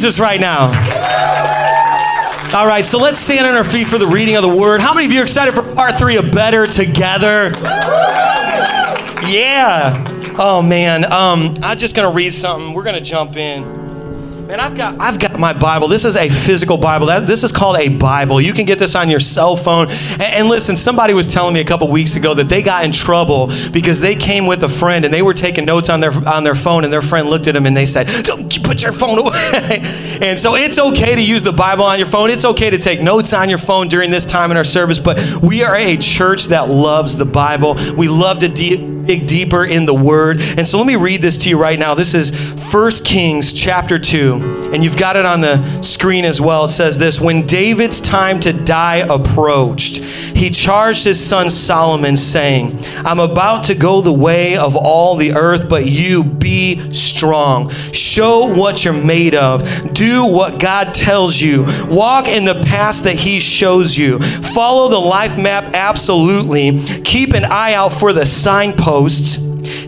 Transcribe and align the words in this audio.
Jesus 0.00 0.18
right 0.18 0.40
now. 0.40 0.68
All 2.58 2.66
right, 2.66 2.82
so 2.86 2.96
let's 2.96 3.18
stand 3.18 3.46
on 3.46 3.54
our 3.54 3.62
feet 3.62 3.86
for 3.86 3.98
the 3.98 4.06
reading 4.06 4.34
of 4.34 4.42
the 4.42 4.48
word. 4.48 4.80
How 4.80 4.94
many 4.94 5.04
of 5.04 5.12
you 5.12 5.20
are 5.20 5.24
excited 5.24 5.52
for 5.52 5.62
part 5.74 5.94
three 5.94 6.16
of 6.16 6.32
Better 6.32 6.66
Together? 6.66 7.50
Yeah. 9.28 10.02
Oh 10.38 10.62
man, 10.66 11.04
um, 11.12 11.54
I'm 11.62 11.76
just 11.76 11.94
gonna 11.94 12.12
read 12.12 12.32
something. 12.32 12.72
We're 12.72 12.82
gonna 12.82 13.02
jump 13.02 13.36
in. 13.36 14.46
Man, 14.46 14.58
I've 14.58 14.74
got 14.74 14.98
I've 14.98 15.18
got 15.18 15.29
my 15.40 15.52
Bible. 15.52 15.88
This 15.88 16.04
is 16.04 16.16
a 16.16 16.28
physical 16.28 16.76
Bible. 16.76 17.06
That, 17.06 17.26
this 17.26 17.42
is 17.42 17.52
called 17.52 17.78
a 17.78 17.88
Bible. 17.88 18.40
You 18.40 18.52
can 18.52 18.66
get 18.66 18.78
this 18.78 18.94
on 18.94 19.10
your 19.10 19.20
cell 19.20 19.56
phone. 19.56 19.88
And, 20.12 20.22
and 20.22 20.48
listen, 20.48 20.76
somebody 20.76 21.14
was 21.14 21.26
telling 21.26 21.54
me 21.54 21.60
a 21.60 21.64
couple 21.64 21.88
weeks 21.88 22.16
ago 22.16 22.34
that 22.34 22.48
they 22.48 22.62
got 22.62 22.84
in 22.84 22.92
trouble 22.92 23.50
because 23.72 24.00
they 24.00 24.14
came 24.14 24.46
with 24.46 24.62
a 24.62 24.68
friend 24.68 25.04
and 25.04 25.12
they 25.12 25.22
were 25.22 25.34
taking 25.34 25.64
notes 25.64 25.88
on 25.88 26.00
their 26.00 26.12
on 26.28 26.44
their 26.44 26.54
phone, 26.54 26.84
and 26.84 26.92
their 26.92 27.02
friend 27.02 27.28
looked 27.28 27.46
at 27.46 27.54
them 27.54 27.66
and 27.66 27.76
they 27.76 27.86
said, 27.86 28.06
"Don't 28.24 28.62
put 28.62 28.82
your 28.82 28.92
phone 28.92 29.18
away." 29.18 29.80
and 30.20 30.38
so 30.38 30.54
it's 30.54 30.78
okay 30.78 31.14
to 31.14 31.22
use 31.22 31.42
the 31.42 31.52
Bible 31.52 31.84
on 31.84 31.98
your 31.98 32.08
phone. 32.08 32.30
It's 32.30 32.44
okay 32.44 32.70
to 32.70 32.78
take 32.78 33.00
notes 33.00 33.32
on 33.32 33.48
your 33.48 33.58
phone 33.58 33.88
during 33.88 34.10
this 34.10 34.26
time 34.26 34.50
in 34.50 34.56
our 34.56 34.64
service. 34.64 34.98
But 35.00 35.18
we 35.42 35.62
are 35.62 35.74
a 35.74 35.96
church 35.96 36.46
that 36.46 36.68
loves 36.68 37.16
the 37.16 37.24
Bible. 37.24 37.76
We 37.96 38.08
love 38.08 38.40
to 38.40 38.48
dig 38.48 39.00
deeper 39.26 39.64
in 39.64 39.86
the 39.86 39.94
Word. 39.94 40.40
And 40.40 40.66
so 40.66 40.78
let 40.78 40.86
me 40.86 40.96
read 40.96 41.22
this 41.22 41.38
to 41.38 41.48
you 41.48 41.58
right 41.58 41.78
now. 41.78 41.94
This 41.94 42.14
is 42.14 42.32
1 42.72 42.90
Kings 43.04 43.52
chapter 43.52 43.98
2, 43.98 44.70
and 44.72 44.84
you've 44.84 44.96
got 44.96 45.16
it 45.16 45.26
the 45.38 45.82
screen 45.82 46.24
as 46.24 46.40
well. 46.40 46.64
It 46.64 46.70
says 46.70 46.98
this 46.98 47.20
When 47.20 47.46
David's 47.46 48.00
time 48.00 48.40
to 48.40 48.52
die 48.52 49.06
approached, 49.08 49.98
he 49.98 50.50
charged 50.50 51.04
his 51.04 51.24
son 51.24 51.50
Solomon, 51.50 52.16
saying, 52.16 52.78
I'm 53.04 53.20
about 53.20 53.64
to 53.64 53.74
go 53.74 54.00
the 54.00 54.12
way 54.12 54.56
of 54.56 54.76
all 54.76 55.14
the 55.14 55.32
earth, 55.32 55.68
but 55.68 55.86
you 55.86 56.24
be 56.24 56.92
strong. 56.92 57.68
Show 57.92 58.52
what 58.52 58.84
you're 58.84 58.94
made 58.94 59.34
of. 59.34 59.62
Do 59.94 60.26
what 60.26 60.58
God 60.58 60.94
tells 60.94 61.40
you. 61.40 61.66
Walk 61.88 62.26
in 62.26 62.44
the 62.44 62.60
path 62.64 63.04
that 63.04 63.16
He 63.16 63.38
shows 63.38 63.96
you. 63.96 64.18
Follow 64.18 64.88
the 64.88 64.98
life 64.98 65.38
map 65.38 65.74
absolutely. 65.74 66.80
Keep 67.04 67.34
an 67.34 67.44
eye 67.44 67.74
out 67.74 67.92
for 67.92 68.12
the 68.12 68.26
signposts. 68.26 69.36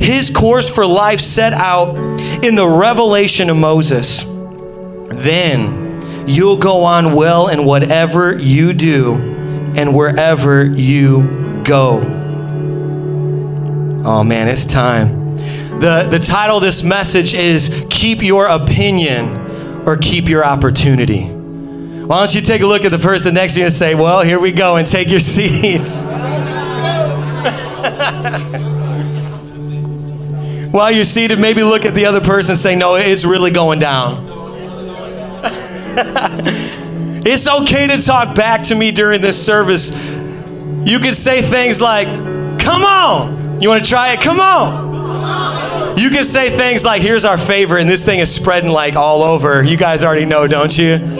His 0.02 0.30
course 0.30 0.68
for 0.68 0.86
life 0.86 1.20
set 1.20 1.52
out 1.52 1.96
in 2.44 2.54
the 2.54 2.68
revelation 2.68 3.50
of 3.50 3.56
Moses. 3.56 4.24
Then 5.22 6.26
you'll 6.26 6.56
go 6.56 6.82
on 6.84 7.14
well 7.14 7.48
in 7.48 7.64
whatever 7.64 8.36
you 8.36 8.72
do 8.72 9.14
and 9.76 9.94
wherever 9.94 10.64
you 10.64 11.62
go. 11.64 12.00
Oh 14.04 14.24
man, 14.24 14.48
it's 14.48 14.66
time. 14.66 15.36
The, 15.78 16.08
the 16.10 16.18
title 16.18 16.56
of 16.56 16.62
this 16.62 16.82
message 16.82 17.34
is 17.34 17.86
Keep 17.88 18.22
Your 18.22 18.46
Opinion 18.46 19.86
or 19.86 19.96
Keep 19.96 20.28
Your 20.28 20.44
Opportunity. 20.44 21.24
Why 21.26 22.18
don't 22.18 22.34
you 22.34 22.40
take 22.40 22.62
a 22.62 22.66
look 22.66 22.84
at 22.84 22.90
the 22.90 22.98
person 22.98 23.34
next 23.34 23.54
to 23.54 23.60
you 23.60 23.66
and 23.66 23.72
say, 23.72 23.94
Well, 23.94 24.22
here 24.22 24.40
we 24.40 24.50
go, 24.50 24.76
and 24.76 24.86
take 24.86 25.08
your 25.08 25.20
seat. 25.20 25.88
While 30.72 30.90
you're 30.90 31.04
seated, 31.04 31.38
maybe 31.38 31.62
look 31.62 31.84
at 31.84 31.94
the 31.94 32.06
other 32.06 32.20
person 32.20 32.52
and 32.52 32.58
say, 32.58 32.74
No, 32.74 32.96
it's 32.96 33.24
really 33.24 33.52
going 33.52 33.78
down. 33.78 34.31
it's 37.24 37.48
okay 37.48 37.86
to 37.86 38.00
talk 38.00 38.34
back 38.34 38.62
to 38.64 38.74
me 38.74 38.90
during 38.90 39.20
this 39.20 39.44
service. 39.44 39.90
You 40.84 40.98
can 40.98 41.14
say 41.14 41.42
things 41.42 41.80
like, 41.80 42.08
Come 42.58 42.82
on. 42.82 43.60
You 43.60 43.68
want 43.68 43.84
to 43.84 43.88
try 43.88 44.12
it? 44.12 44.20
Come 44.20 44.40
on. 44.40 45.96
You 45.98 46.10
can 46.10 46.24
say 46.24 46.50
things 46.50 46.84
like, 46.84 47.02
Here's 47.02 47.24
our 47.24 47.38
favor, 47.38 47.76
and 47.76 47.88
this 47.88 48.04
thing 48.04 48.18
is 48.18 48.34
spreading 48.34 48.70
like 48.70 48.96
all 48.96 49.22
over. 49.22 49.62
You 49.62 49.76
guys 49.76 50.02
already 50.02 50.24
know, 50.24 50.48
don't 50.48 50.76
you? 50.76 50.98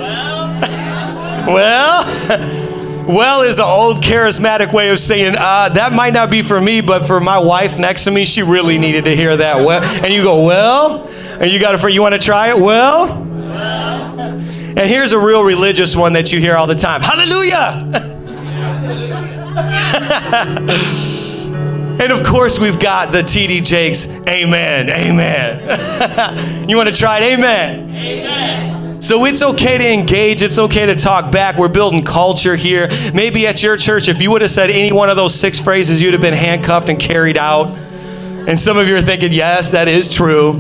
well, 1.47 2.05
well 3.07 3.43
is 3.43 3.59
an 3.59 3.65
old 3.67 3.99
charismatic 4.03 4.73
way 4.73 4.91
of 4.91 4.99
saying 4.99 5.35
uh, 5.39 5.69
that 5.71 5.93
might 5.93 6.13
not 6.13 6.31
be 6.31 6.43
for 6.43 6.61
me, 6.61 6.81
but 6.81 7.05
for 7.07 7.21
my 7.21 7.39
wife 7.39 7.79
next 7.79 8.05
to 8.05 8.11
me, 8.11 8.25
she 8.25 8.43
really 8.43 8.79
needed 8.79 9.05
to 9.05 9.15
hear 9.15 9.37
that. 9.37 9.65
Well, 9.65 9.83
and 10.03 10.13
you 10.13 10.23
go, 10.23 10.45
well, 10.45 11.07
and 11.41 11.51
you 11.51 11.61
got 11.61 11.75
it 11.75 11.79
for 11.79 11.89
you 11.89 12.01
want 12.03 12.15
to 12.15 12.21
try 12.21 12.51
it? 12.51 12.57
Well, 12.57 13.22
and 14.83 14.91
here's 14.91 15.13
a 15.13 15.19
real 15.19 15.45
religious 15.45 15.95
one 15.95 16.15
that 16.15 16.33
you 16.33 16.41
hear 16.41 16.57
all 16.57 16.67
the 16.67 16.75
time. 16.75 17.03
Hallelujah. 17.03 17.79
and 22.03 22.13
of 22.13 22.25
course, 22.25 22.59
we've 22.59 22.81
got 22.81 23.13
the 23.13 23.19
TD 23.19 23.65
Jakes. 23.65 24.09
Amen. 24.29 24.91
Amen. 24.91 26.69
you 26.69 26.77
want 26.77 26.89
to 26.89 26.95
try 26.95 27.21
it? 27.21 27.39
Amen. 27.39 27.91
Amen. 27.91 29.01
So 29.01 29.25
it's 29.25 29.41
okay 29.41 29.79
to 29.79 29.93
engage. 29.93 30.43
It's 30.43 30.59
okay 30.59 30.87
to 30.87 30.97
talk 30.97 31.31
back. 31.31 31.57
We're 31.59 31.69
building 31.69 32.03
culture 32.03 32.57
here. 32.57 32.89
Maybe 33.15 33.47
at 33.47 33.63
your 33.63 33.77
church, 33.77 34.09
if 34.09 34.21
you 34.21 34.33
would 34.33 34.43
have 34.43 34.51
said 34.51 34.69
any 34.69 34.91
one 34.91 35.11
of 35.11 35.17
those 35.17 35.33
six 35.33 35.61
phrases, 35.61 36.03
you'd 36.03 36.13
have 36.13 36.21
been 36.21 36.35
handcuffed 36.35 36.89
and 36.89 36.99
carried 36.99 37.39
out. 37.39 37.69
And 37.69 38.59
some 38.59 38.77
of 38.79 38.89
you 38.89 38.97
are 38.97 39.01
thinking, 39.03 39.31
yes, 39.31 39.71
that 39.71 39.87
is 39.87 40.13
true. 40.13 40.55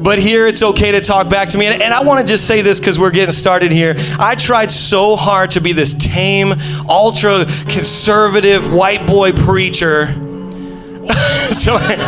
But 0.00 0.18
here 0.18 0.46
it's 0.46 0.62
okay 0.62 0.92
to 0.92 1.00
talk 1.00 1.28
back 1.28 1.48
to 1.50 1.58
me. 1.58 1.66
And, 1.66 1.82
and 1.82 1.92
I 1.92 2.02
want 2.02 2.24
to 2.24 2.26
just 2.30 2.46
say 2.46 2.62
this 2.62 2.78
because 2.78 2.98
we're 2.98 3.10
getting 3.10 3.32
started 3.32 3.72
here. 3.72 3.94
I 4.18 4.34
tried 4.34 4.70
so 4.70 5.16
hard 5.16 5.50
to 5.50 5.60
be 5.60 5.72
this 5.72 5.94
tame, 5.94 6.54
ultra 6.88 7.44
conservative 7.68 8.72
white 8.72 9.06
boy 9.06 9.32
preacher. 9.32 10.06
so, 11.52 11.76
and, 11.76 12.00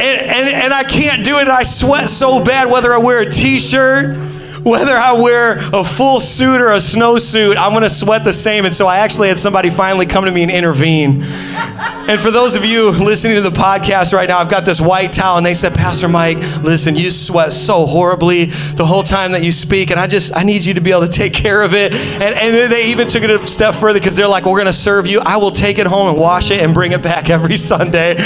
and, 0.00 0.48
and 0.48 0.74
I 0.74 0.84
can't 0.88 1.24
do 1.24 1.38
it. 1.38 1.48
I 1.48 1.62
sweat 1.62 2.10
so 2.10 2.42
bad 2.42 2.70
whether 2.70 2.92
I 2.92 2.98
wear 2.98 3.20
a 3.20 3.30
t 3.30 3.60
shirt 3.60 4.33
whether 4.64 4.96
I 4.96 5.12
wear 5.12 5.58
a 5.72 5.84
full 5.84 6.20
suit 6.20 6.60
or 6.60 6.68
a 6.68 6.76
snowsuit, 6.76 7.56
I'm 7.56 7.72
gonna 7.72 7.90
sweat 7.90 8.24
the 8.24 8.32
same. 8.32 8.64
And 8.64 8.74
so 8.74 8.86
I 8.86 8.98
actually 8.98 9.28
had 9.28 9.38
somebody 9.38 9.70
finally 9.70 10.06
come 10.06 10.24
to 10.24 10.30
me 10.30 10.42
and 10.42 10.50
intervene. 10.50 11.22
And 11.22 12.20
for 12.20 12.30
those 12.30 12.56
of 12.56 12.64
you 12.64 12.90
listening 12.90 13.36
to 13.36 13.42
the 13.42 13.50
podcast 13.50 14.12
right 14.12 14.28
now, 14.28 14.38
I've 14.38 14.50
got 14.50 14.64
this 14.64 14.80
white 14.80 15.12
towel, 15.12 15.36
and 15.36 15.46
they 15.46 15.54
said, 15.54 15.74
Pastor 15.74 16.08
Mike, 16.08 16.38
listen, 16.62 16.96
you 16.96 17.10
sweat 17.10 17.52
so 17.52 17.86
horribly 17.86 18.46
the 18.46 18.84
whole 18.86 19.02
time 19.02 19.32
that 19.32 19.42
you 19.44 19.52
speak, 19.52 19.90
and 19.90 20.00
I 20.00 20.06
just 20.06 20.34
I 20.36 20.42
need 20.42 20.64
you 20.64 20.74
to 20.74 20.80
be 20.80 20.90
able 20.90 21.02
to 21.02 21.08
take 21.08 21.34
care 21.34 21.62
of 21.62 21.74
it. 21.74 21.92
And, 21.92 22.22
and 22.22 22.54
then 22.54 22.70
they 22.70 22.90
even 22.90 23.06
took 23.06 23.22
it 23.22 23.30
a 23.30 23.38
step 23.40 23.74
further 23.74 23.98
because 23.98 24.16
they're 24.16 24.28
like, 24.28 24.44
We're 24.44 24.58
gonna 24.58 24.72
serve 24.72 25.06
you. 25.06 25.20
I 25.20 25.36
will 25.36 25.50
take 25.50 25.78
it 25.78 25.86
home 25.86 26.08
and 26.08 26.18
wash 26.18 26.50
it 26.50 26.62
and 26.62 26.72
bring 26.72 26.92
it 26.92 27.02
back 27.02 27.28
every 27.30 27.56
Sunday. 27.64 28.16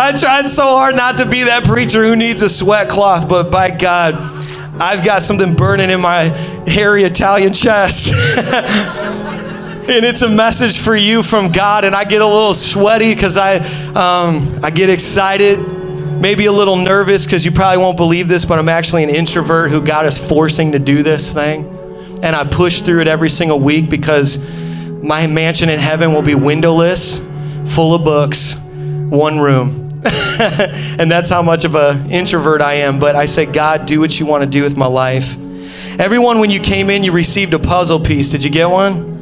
I 0.00 0.12
tried 0.12 0.48
so 0.48 0.62
hard 0.62 0.94
not 0.94 1.16
to 1.16 1.28
be 1.28 1.42
that 1.42 1.64
preacher 1.64 2.04
who 2.04 2.14
needs 2.14 2.40
a 2.42 2.48
sweat 2.48 2.88
cloth, 2.88 3.28
but 3.28 3.50
by 3.50 3.68
God, 3.76 4.14
I've 4.80 5.04
got 5.04 5.22
something 5.22 5.54
burning 5.54 5.90
in 5.90 6.00
my 6.00 6.26
hairy 6.68 7.02
Italian 7.02 7.52
chest. 7.52 8.12
and 8.38 10.04
it's 10.04 10.22
a 10.22 10.28
message 10.28 10.78
for 10.78 10.94
you 10.94 11.24
from 11.24 11.50
God. 11.50 11.84
And 11.84 11.96
I 11.96 12.04
get 12.04 12.20
a 12.22 12.26
little 12.26 12.54
sweaty 12.54 13.12
because 13.12 13.36
I, 13.36 13.56
um, 13.56 14.60
I 14.62 14.70
get 14.70 14.88
excited, 14.88 15.58
maybe 16.20 16.46
a 16.46 16.52
little 16.52 16.76
nervous 16.76 17.24
because 17.24 17.44
you 17.44 17.50
probably 17.50 17.82
won't 17.82 17.96
believe 17.96 18.28
this, 18.28 18.44
but 18.44 18.60
I'm 18.60 18.68
actually 18.68 19.02
an 19.02 19.10
introvert 19.10 19.72
who 19.72 19.82
God 19.82 20.06
is 20.06 20.16
forcing 20.16 20.70
to 20.72 20.78
do 20.78 21.02
this 21.02 21.32
thing. 21.32 21.64
And 22.22 22.36
I 22.36 22.44
push 22.44 22.82
through 22.82 23.00
it 23.00 23.08
every 23.08 23.30
single 23.30 23.58
week 23.58 23.90
because 23.90 24.38
my 25.02 25.26
mansion 25.26 25.68
in 25.68 25.80
heaven 25.80 26.12
will 26.12 26.22
be 26.22 26.36
windowless, 26.36 27.20
full 27.66 27.96
of 27.96 28.04
books, 28.04 28.54
one 29.10 29.40
room. 29.40 29.87
and 30.98 31.10
that's 31.10 31.28
how 31.28 31.42
much 31.42 31.64
of 31.64 31.74
an 31.74 32.10
introvert 32.10 32.60
I 32.60 32.74
am. 32.74 32.98
But 32.98 33.16
I 33.16 33.26
say, 33.26 33.46
God, 33.46 33.86
do 33.86 34.00
what 34.00 34.18
you 34.20 34.26
want 34.26 34.42
to 34.42 34.46
do 34.48 34.62
with 34.62 34.76
my 34.76 34.86
life. 34.86 35.36
Everyone, 35.98 36.38
when 36.38 36.50
you 36.50 36.60
came 36.60 36.90
in, 36.90 37.02
you 37.02 37.12
received 37.12 37.54
a 37.54 37.58
puzzle 37.58 37.98
piece. 37.98 38.30
Did 38.30 38.44
you 38.44 38.50
get 38.50 38.70
one? 38.70 39.18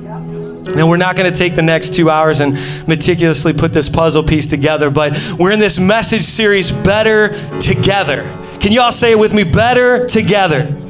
Now, 0.75 0.89
we're 0.89 0.97
not 0.97 1.17
going 1.17 1.31
to 1.31 1.37
take 1.37 1.55
the 1.55 1.63
next 1.63 1.95
two 1.95 2.11
hours 2.11 2.41
and 2.41 2.55
meticulously 2.87 3.53
put 3.53 3.73
this 3.73 3.89
puzzle 3.89 4.23
piece 4.23 4.47
together, 4.47 4.91
but 4.91 5.17
we're 5.39 5.53
in 5.53 5.61
this 5.61 5.79
message 5.79 6.23
series, 6.23 6.73
Better 6.73 7.29
Together. 7.61 8.25
Can 8.61 8.73
you 8.73 8.81
all 8.81 8.93
say 8.93 9.13
it 9.13 9.19
with 9.19 9.33
me? 9.33 9.45
Better 9.45 10.05
Together. 10.05 10.86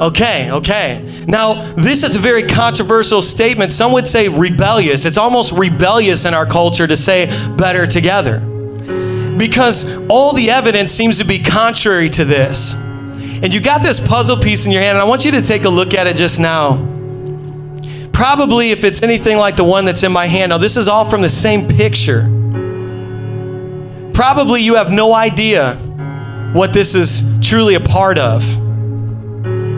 Okay, 0.00 0.50
okay. 0.50 1.24
Now, 1.28 1.62
this 1.74 2.02
is 2.02 2.16
a 2.16 2.18
very 2.18 2.42
controversial 2.42 3.20
statement. 3.20 3.70
Some 3.70 3.92
would 3.92 4.08
say 4.08 4.28
rebellious. 4.28 5.04
It's 5.04 5.18
almost 5.18 5.52
rebellious 5.52 6.24
in 6.24 6.32
our 6.32 6.46
culture 6.46 6.86
to 6.86 6.96
say 6.96 7.26
better 7.56 7.86
together. 7.86 8.40
Because 9.36 9.84
all 10.08 10.32
the 10.32 10.50
evidence 10.50 10.90
seems 10.90 11.18
to 11.18 11.24
be 11.24 11.38
contrary 11.38 12.08
to 12.10 12.24
this. 12.24 12.72
And 12.72 13.52
you 13.52 13.60
got 13.60 13.82
this 13.82 14.00
puzzle 14.00 14.38
piece 14.38 14.64
in 14.64 14.72
your 14.72 14.80
hand, 14.80 14.96
and 14.96 15.02
I 15.02 15.04
want 15.04 15.26
you 15.26 15.32
to 15.32 15.42
take 15.42 15.64
a 15.64 15.68
look 15.68 15.92
at 15.92 16.06
it 16.06 16.16
just 16.16 16.40
now. 16.40 16.76
Probably, 18.12 18.70
if 18.70 18.84
it's 18.84 19.02
anything 19.02 19.36
like 19.36 19.56
the 19.56 19.64
one 19.64 19.84
that's 19.84 20.02
in 20.02 20.12
my 20.12 20.26
hand, 20.26 20.48
now 20.48 20.58
this 20.58 20.78
is 20.78 20.88
all 20.88 21.04
from 21.04 21.20
the 21.20 21.28
same 21.28 21.68
picture. 21.68 22.22
Probably 24.14 24.62
you 24.62 24.76
have 24.76 24.90
no 24.90 25.14
idea 25.14 25.74
what 26.54 26.72
this 26.72 26.94
is 26.94 27.38
truly 27.42 27.74
a 27.74 27.80
part 27.80 28.18
of. 28.18 28.69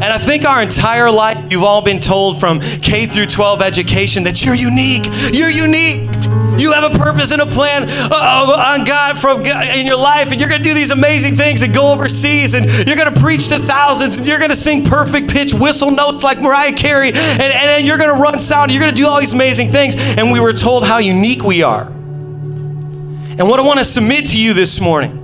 And 0.03 0.13
I 0.13 0.19
think 0.19 0.45
our 0.45 0.61
entire 0.61 1.09
life, 1.13 1.39
you've 1.53 1.63
all 1.63 1.81
been 1.81 2.01
told 2.01 2.41
from 2.41 2.59
K 2.59 3.07
through 3.07 3.27
12 3.27 3.63
education 3.63 4.25
that 4.25 4.45
you're 4.45 4.57
unique. 4.57 5.07
You're 5.33 5.49
unique. 5.49 6.11
You 6.59 6.73
have 6.73 6.93
a 6.93 6.99
purpose 6.99 7.31
and 7.31 7.41
a 7.41 7.47
plan 7.47 7.87
uh, 7.89 8.75
on 8.75 8.85
God 8.85 9.17
from 9.17 9.47
in 9.47 9.87
your 9.87 9.97
life, 9.97 10.33
and 10.33 10.41
you're 10.41 10.49
going 10.49 10.61
to 10.61 10.69
do 10.69 10.75
these 10.75 10.91
amazing 10.91 11.37
things 11.37 11.63
and 11.63 11.73
go 11.73 11.93
overseas, 11.93 12.55
and 12.55 12.67
you're 12.87 12.97
going 12.97 13.15
to 13.15 13.21
preach 13.21 13.49
to 13.49 13.59
thousands, 13.61 14.17
and 14.17 14.27
you're 14.27 14.39
going 14.39 14.51
to 14.51 14.57
sing 14.57 14.85
perfect 14.85 15.31
pitch 15.31 15.55
whistle 15.55 15.93
notes 15.93 16.25
like 16.25 16.41
Mariah 16.41 16.73
Carey, 16.73 17.13
and, 17.13 17.41
and 17.41 17.87
you're 17.87 17.97
going 17.97 18.15
to 18.15 18.21
run 18.21 18.41
sound, 18.41 18.71
and 18.71 18.73
you're 18.73 18.83
going 18.83 18.95
to 18.95 19.01
do 19.01 19.09
all 19.09 19.21
these 19.21 19.35
amazing 19.35 19.71
things. 19.71 19.95
And 19.97 20.33
we 20.33 20.41
were 20.41 20.53
told 20.53 20.85
how 20.85 20.99
unique 20.99 21.45
we 21.45 21.63
are. 21.63 21.85
And 21.85 23.49
what 23.49 23.61
I 23.61 23.63
want 23.63 23.79
to 23.79 23.85
submit 23.85 24.27
to 24.27 24.41
you 24.41 24.53
this 24.53 24.81
morning 24.81 25.21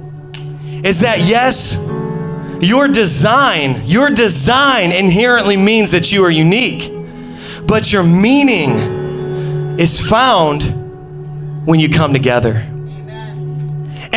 is 0.85 1.01
that 1.01 1.21
yes, 1.21 1.77
your 2.61 2.89
design, 2.89 3.83
your 3.85 4.11
design 4.11 4.93
inherently 4.93 5.57
means 5.57 5.93
that 5.93 6.11
you 6.13 6.25
are 6.25 6.31
unique, 6.31 6.93
but 7.67 7.93
your 7.93 8.03
meaning 8.03 9.79
is 9.79 10.01
found 10.01 10.63
when 11.67 11.79
you 11.79 11.89
come 11.89 12.13
together. 12.13 12.65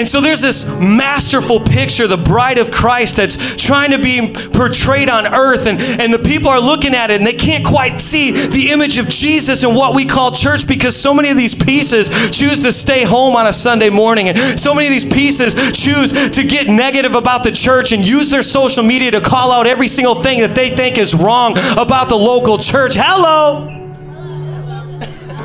And 0.02 0.10
so 0.10 0.20
there's 0.20 0.42
this 0.42 0.66
masterful 0.80 1.60
picture, 1.60 2.08
the 2.08 2.18
bride 2.18 2.58
of 2.58 2.72
Christ, 2.72 3.18
that's 3.18 3.56
trying 3.56 3.92
to 3.92 4.00
be 4.00 4.34
portrayed 4.52 5.12
on 5.12 5.32
earth. 5.32 5.68
And, 5.68 5.80
and 6.02 6.12
the 6.12 6.18
people 6.18 6.50
are 6.50 6.60
looking 6.60 6.96
at 6.96 7.12
it 7.12 7.18
and 7.18 7.28
they 7.28 7.34
can't 7.34 7.64
quite 7.64 8.02
see 8.02 8.32
the 8.32 8.72
image 8.72 8.98
of 8.98 9.08
Jesus 9.10 9.64
in 9.64 9.76
what 9.76 9.94
we 9.94 10.06
call 10.06 10.32
church 10.32 10.68
because 10.68 10.96
so 10.96 11.14
many 11.14 11.30
of 11.30 11.38
these 11.38 11.54
pieces 11.54 12.10
choose 12.32 12.64
to 12.64 12.74
stay 12.74 13.04
home 13.04 13.36
on 13.36 13.46
a 13.46 13.54
Sunday 13.54 13.92
morning. 13.92 14.28
And 14.28 14.60
so 14.60 14.74
many 14.74 14.88
of 14.88 14.92
these 14.92 15.06
pieces 15.06 15.54
choose 15.80 16.14
to 16.32 16.44
get 16.48 16.66
negative 16.66 17.14
about 17.14 17.44
the 17.44 17.52
church 17.52 17.92
and 17.92 18.04
use 18.04 18.32
their 18.32 18.42
social 18.42 18.84
media 18.84 19.12
to 19.12 19.22
call 19.22 19.52
out 19.52 19.68
every 19.68 19.88
single 19.88 20.16
thing 20.16 20.40
that 20.40 20.56
they 20.56 20.70
think 20.70 20.98
is 20.98 21.14
wrong 21.14 21.56
about 21.78 22.10
the 22.10 22.18
local 22.18 22.58
church. 22.58 22.96
Hello! 22.96 23.78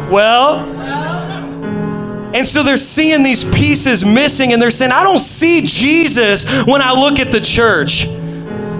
Well, 0.06 0.95
and 2.36 2.46
so 2.46 2.62
they're 2.62 2.76
seeing 2.76 3.22
these 3.22 3.46
pieces 3.46 4.04
missing 4.04 4.52
and 4.52 4.60
they're 4.60 4.70
saying, 4.70 4.92
I 4.92 5.02
don't 5.02 5.18
see 5.18 5.62
Jesus 5.62 6.44
when 6.66 6.82
I 6.82 6.92
look 6.92 7.18
at 7.18 7.32
the 7.32 7.40
church. 7.40 8.02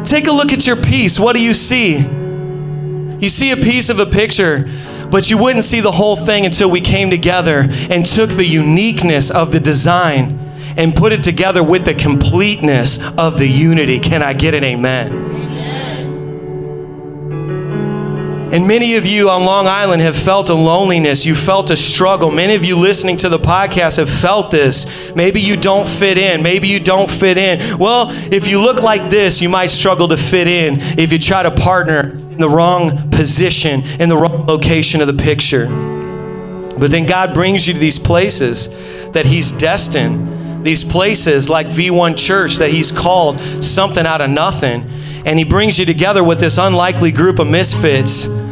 Take 0.06 0.26
a 0.26 0.30
look 0.30 0.52
at 0.52 0.66
your 0.66 0.76
piece. 0.76 1.18
What 1.18 1.34
do 1.34 1.42
you 1.42 1.54
see? 1.54 1.96
You 1.96 3.30
see 3.30 3.52
a 3.52 3.56
piece 3.56 3.88
of 3.88 3.98
a 3.98 4.04
picture, 4.04 4.68
but 5.10 5.30
you 5.30 5.38
wouldn't 5.38 5.64
see 5.64 5.80
the 5.80 5.90
whole 5.90 6.16
thing 6.16 6.44
until 6.44 6.70
we 6.70 6.82
came 6.82 7.08
together 7.08 7.66
and 7.88 8.04
took 8.04 8.28
the 8.28 8.44
uniqueness 8.44 9.30
of 9.30 9.52
the 9.52 9.60
design 9.60 10.38
and 10.76 10.94
put 10.94 11.14
it 11.14 11.22
together 11.22 11.62
with 11.62 11.86
the 11.86 11.94
completeness 11.94 13.00
of 13.16 13.38
the 13.38 13.48
unity. 13.48 13.98
Can 14.00 14.22
I 14.22 14.34
get 14.34 14.52
an 14.52 14.64
amen? 14.64 15.35
And 18.56 18.66
many 18.66 18.94
of 18.96 19.04
you 19.04 19.28
on 19.28 19.44
Long 19.44 19.66
Island 19.66 20.00
have 20.00 20.16
felt 20.16 20.48
a 20.48 20.54
loneliness. 20.54 21.26
You 21.26 21.34
felt 21.34 21.70
a 21.70 21.76
struggle. 21.76 22.30
Many 22.30 22.54
of 22.54 22.64
you 22.64 22.74
listening 22.74 23.18
to 23.18 23.28
the 23.28 23.38
podcast 23.38 23.98
have 23.98 24.08
felt 24.08 24.50
this. 24.50 25.14
Maybe 25.14 25.42
you 25.42 25.58
don't 25.58 25.86
fit 25.86 26.16
in. 26.16 26.42
Maybe 26.42 26.66
you 26.66 26.80
don't 26.80 27.10
fit 27.10 27.36
in. 27.36 27.78
Well, 27.78 28.06
if 28.32 28.48
you 28.48 28.58
look 28.58 28.82
like 28.82 29.10
this, 29.10 29.42
you 29.42 29.50
might 29.50 29.66
struggle 29.66 30.08
to 30.08 30.16
fit 30.16 30.48
in 30.48 30.78
if 30.98 31.12
you 31.12 31.18
try 31.18 31.42
to 31.42 31.50
partner 31.50 32.12
in 32.12 32.38
the 32.38 32.48
wrong 32.48 33.10
position, 33.10 33.82
in 34.00 34.08
the 34.08 34.16
wrong 34.16 34.46
location 34.46 35.02
of 35.02 35.06
the 35.06 35.22
picture. 35.22 35.66
But 36.78 36.90
then 36.90 37.04
God 37.04 37.34
brings 37.34 37.68
you 37.68 37.74
to 37.74 37.78
these 37.78 37.98
places 37.98 38.70
that 39.10 39.26
He's 39.26 39.52
destined, 39.52 40.64
these 40.64 40.82
places 40.82 41.50
like 41.50 41.66
V1 41.66 42.16
Church 42.16 42.56
that 42.56 42.70
He's 42.70 42.90
called 42.90 43.38
something 43.62 44.06
out 44.06 44.22
of 44.22 44.30
nothing. 44.30 44.88
And 45.26 45.38
He 45.38 45.44
brings 45.44 45.78
you 45.78 45.84
together 45.84 46.24
with 46.24 46.40
this 46.40 46.56
unlikely 46.56 47.12
group 47.12 47.38
of 47.38 47.50
misfits 47.50 48.45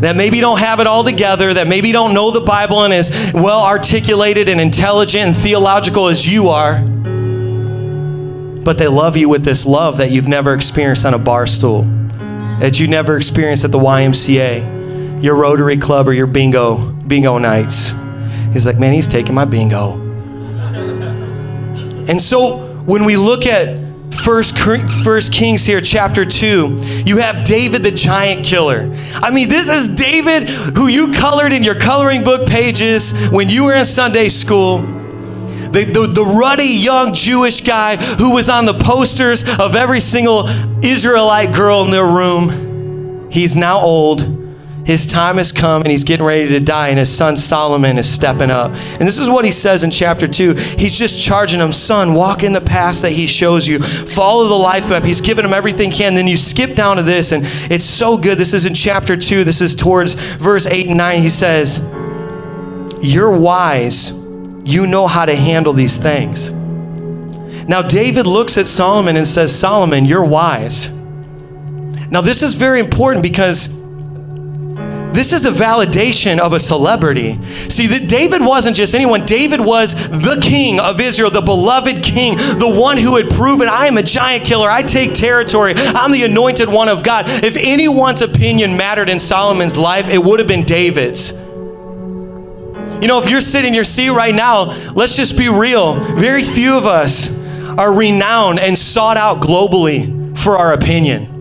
that 0.00 0.16
maybe 0.16 0.40
don't 0.40 0.58
have 0.58 0.80
it 0.80 0.86
all 0.86 1.04
together, 1.04 1.54
that 1.54 1.68
maybe 1.68 1.92
don't 1.92 2.14
know 2.14 2.30
the 2.30 2.40
Bible 2.40 2.84
and 2.84 2.92
as 2.92 3.32
well 3.32 3.64
articulated 3.64 4.48
and 4.48 4.60
intelligent 4.60 5.28
and 5.28 5.36
theological 5.36 6.08
as 6.08 6.30
you 6.30 6.48
are, 6.48 6.82
but 8.64 8.78
they 8.78 8.88
love 8.88 9.16
you 9.16 9.28
with 9.28 9.44
this 9.44 9.66
love 9.66 9.98
that 9.98 10.10
you've 10.10 10.28
never 10.28 10.54
experienced 10.54 11.04
on 11.04 11.14
a 11.14 11.18
bar 11.18 11.46
stool, 11.46 11.82
that 12.58 12.80
you 12.80 12.88
never 12.88 13.16
experienced 13.16 13.64
at 13.64 13.72
the 13.72 13.78
YMCA, 13.78 15.22
your 15.22 15.36
Rotary 15.36 15.76
Club, 15.76 16.08
or 16.08 16.12
your 16.12 16.26
bingo, 16.26 16.92
bingo 16.92 17.38
nights. 17.38 17.92
He's 18.52 18.66
like, 18.66 18.78
man, 18.78 18.92
he's 18.92 19.08
taking 19.08 19.34
my 19.34 19.44
bingo. 19.44 20.00
And 22.06 22.20
so 22.20 22.58
when 22.84 23.04
we 23.04 23.16
look 23.16 23.46
at 23.46 23.83
First, 24.24 24.58
First 24.58 25.34
Kings 25.34 25.66
here, 25.66 25.82
chapter 25.82 26.24
2, 26.24 26.76
you 27.04 27.18
have 27.18 27.44
David 27.44 27.82
the 27.82 27.90
giant 27.90 28.42
killer. 28.42 28.90
I 29.16 29.30
mean, 29.30 29.50
this 29.50 29.68
is 29.68 29.90
David 29.90 30.48
who 30.48 30.86
you 30.86 31.12
colored 31.12 31.52
in 31.52 31.62
your 31.62 31.74
coloring 31.74 32.24
book 32.24 32.48
pages 32.48 33.12
when 33.28 33.50
you 33.50 33.64
were 33.64 33.74
in 33.74 33.84
Sunday 33.84 34.30
school. 34.30 34.78
The, 34.78 35.84
the, 35.84 36.06
the, 36.06 36.24
ruddy 36.24 36.64
young 36.64 37.12
Jewish 37.12 37.60
guy 37.60 37.96
who 37.96 38.34
was 38.34 38.48
on 38.48 38.64
the 38.64 38.72
posters 38.72 39.44
of 39.58 39.76
every 39.76 40.00
single 40.00 40.48
Israelite 40.82 41.52
girl 41.52 41.84
in 41.84 41.90
their 41.90 42.06
room. 42.06 43.28
He's 43.30 43.56
now 43.56 43.78
old. 43.78 44.43
His 44.84 45.06
time 45.06 45.38
has 45.38 45.50
come 45.50 45.82
and 45.82 45.90
he's 45.90 46.04
getting 46.04 46.26
ready 46.26 46.48
to 46.48 46.60
die, 46.60 46.88
and 46.88 46.98
his 46.98 47.14
son 47.14 47.36
Solomon 47.36 47.96
is 47.98 48.08
stepping 48.08 48.50
up. 48.50 48.72
And 48.72 49.08
this 49.08 49.18
is 49.18 49.30
what 49.30 49.44
he 49.44 49.50
says 49.50 49.82
in 49.82 49.90
chapter 49.90 50.26
2. 50.26 50.54
He's 50.78 50.98
just 50.98 51.18
charging 51.24 51.60
him, 51.60 51.72
Son, 51.72 52.14
walk 52.14 52.42
in 52.42 52.52
the 52.52 52.60
path 52.60 53.02
that 53.02 53.12
he 53.12 53.26
shows 53.26 53.66
you, 53.66 53.78
follow 53.78 54.48
the 54.48 54.54
life 54.54 54.90
map. 54.90 55.04
He's 55.04 55.20
giving 55.20 55.44
him 55.44 55.54
everything 55.54 55.90
he 55.90 55.98
can. 55.98 56.14
Then 56.14 56.26
you 56.26 56.36
skip 56.36 56.74
down 56.74 56.96
to 56.96 57.02
this, 57.02 57.32
and 57.32 57.44
it's 57.70 57.84
so 57.84 58.18
good. 58.18 58.36
This 58.36 58.52
is 58.52 58.66
in 58.66 58.74
chapter 58.74 59.16
2. 59.16 59.44
This 59.44 59.62
is 59.62 59.74
towards 59.74 60.14
verse 60.14 60.66
8 60.66 60.88
and 60.88 60.98
9. 60.98 61.22
He 61.22 61.30
says, 61.30 61.78
You're 63.00 63.36
wise. 63.36 64.12
You 64.66 64.86
know 64.86 65.06
how 65.06 65.26
to 65.26 65.36
handle 65.36 65.72
these 65.72 65.98
things. 65.98 66.50
Now, 67.66 67.82
David 67.82 68.26
looks 68.26 68.58
at 68.58 68.66
Solomon 68.66 69.16
and 69.16 69.26
says, 69.26 69.58
Solomon, 69.58 70.04
you're 70.04 70.24
wise. 70.24 70.94
Now, 72.10 72.20
this 72.20 72.42
is 72.42 72.54
very 72.54 72.80
important 72.80 73.22
because 73.22 73.83
this 75.14 75.32
is 75.32 75.42
the 75.42 75.50
validation 75.50 76.38
of 76.38 76.52
a 76.52 76.60
celebrity. 76.60 77.40
See, 77.42 77.86
that 77.88 78.08
David 78.08 78.40
wasn't 78.40 78.76
just 78.76 78.94
anyone. 78.94 79.24
David 79.24 79.60
was 79.60 79.94
the 80.08 80.40
king 80.42 80.80
of 80.80 81.00
Israel, 81.00 81.30
the 81.30 81.40
beloved 81.40 82.02
king, 82.02 82.36
the 82.36 82.72
one 82.74 82.96
who 82.96 83.16
had 83.16 83.30
proven, 83.30 83.68
I 83.68 83.86
am 83.86 83.96
a 83.96 84.02
giant 84.02 84.44
killer. 84.44 84.70
I 84.70 84.82
take 84.82 85.14
territory. 85.14 85.74
I'm 85.76 86.12
the 86.12 86.24
anointed 86.24 86.68
one 86.68 86.88
of 86.88 87.02
God. 87.02 87.26
If 87.26 87.56
anyone's 87.56 88.22
opinion 88.22 88.76
mattered 88.76 89.08
in 89.08 89.18
Solomon's 89.18 89.78
life, 89.78 90.08
it 90.08 90.22
would 90.22 90.40
have 90.40 90.48
been 90.48 90.64
David's. 90.64 91.32
You 91.32 93.08
know, 93.08 93.20
if 93.20 93.28
you're 93.28 93.40
sitting 93.40 93.68
in 93.68 93.74
your 93.74 93.84
seat 93.84 94.10
right 94.10 94.34
now, 94.34 94.66
let's 94.92 95.16
just 95.16 95.36
be 95.36 95.48
real. 95.48 95.94
Very 96.14 96.42
few 96.42 96.76
of 96.76 96.86
us 96.86 97.36
are 97.76 97.92
renowned 97.92 98.58
and 98.60 98.78
sought 98.78 99.16
out 99.16 99.40
globally 99.40 100.38
for 100.38 100.56
our 100.56 100.72
opinion. 100.72 101.33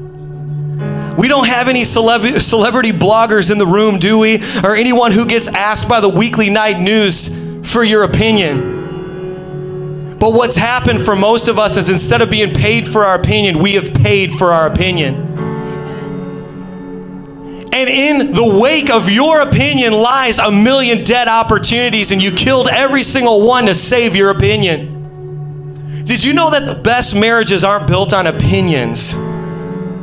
We 1.17 1.27
don't 1.27 1.48
have 1.48 1.67
any 1.70 1.84
celeb- 1.84 2.41
celebrity 2.41 2.91
bloggers 2.91 3.51
in 3.51 3.58
the 3.58 3.67
room, 3.67 4.00
do 4.00 4.20
we? 4.20 4.41
Or 4.63 4.75
anyone 4.75 5.12
who 5.12 5.25
gets 5.25 5.48
asked 5.48 5.88
by 5.88 6.00
the 6.00 6.10
weekly 6.10 6.50
night 6.50 6.79
news 6.79 7.29
for 7.72 7.84
your 7.84 8.03
opinion. 8.03 8.74
But 10.20 10.34
what's 10.34 10.55
happened 10.55 11.01
for 11.03 11.15
most 11.15 11.48
of 11.48 11.60
us 11.60 11.75
is 11.77 11.89
instead 11.89 12.22
of 12.22 12.29
being 12.29 12.53
paid 12.53 12.88
for 12.88 13.03
our 13.03 13.15
opinion, 13.15 13.60
we 13.60 13.74
have 13.74 13.93
paid 13.93 14.32
for 14.32 14.53
our 14.53 14.67
opinion. 14.67 15.15
And 17.74 17.89
in 17.89 18.32
the 18.32 18.60
wake 18.62 18.89
of 18.91 19.10
your 19.10 19.41
opinion 19.41 19.93
lies 19.93 20.39
a 20.39 20.51
million 20.51 21.03
dead 21.03 21.27
opportunities, 21.27 22.12
and 22.12 22.22
you 22.22 22.32
killed 22.32 22.70
every 22.70 23.03
single 23.03 23.48
one 23.48 23.65
to 23.65 23.75
save 23.75 24.15
your 24.15 24.29
opinion. 24.29 26.03
Did 26.05 26.24
you 26.24 26.34
know 26.34 26.51
that 26.51 26.65
the 26.65 26.75
best 26.75 27.15
marriages 27.15 27.63
aren't 27.63 27.88
built 27.88 28.13
on 28.13 28.27
opinions? 28.27 29.15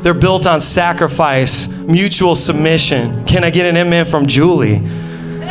They're 0.03 0.15
built 0.15 0.47
on 0.47 0.61
sacrifice, 0.61 1.69
mutual 1.69 2.35
submission. 2.35 3.25
Can 3.27 3.45
I 3.45 3.51
get 3.51 3.67
an 3.67 3.77
amen 3.77 4.07
from 4.07 4.27
Julie? 4.27 4.77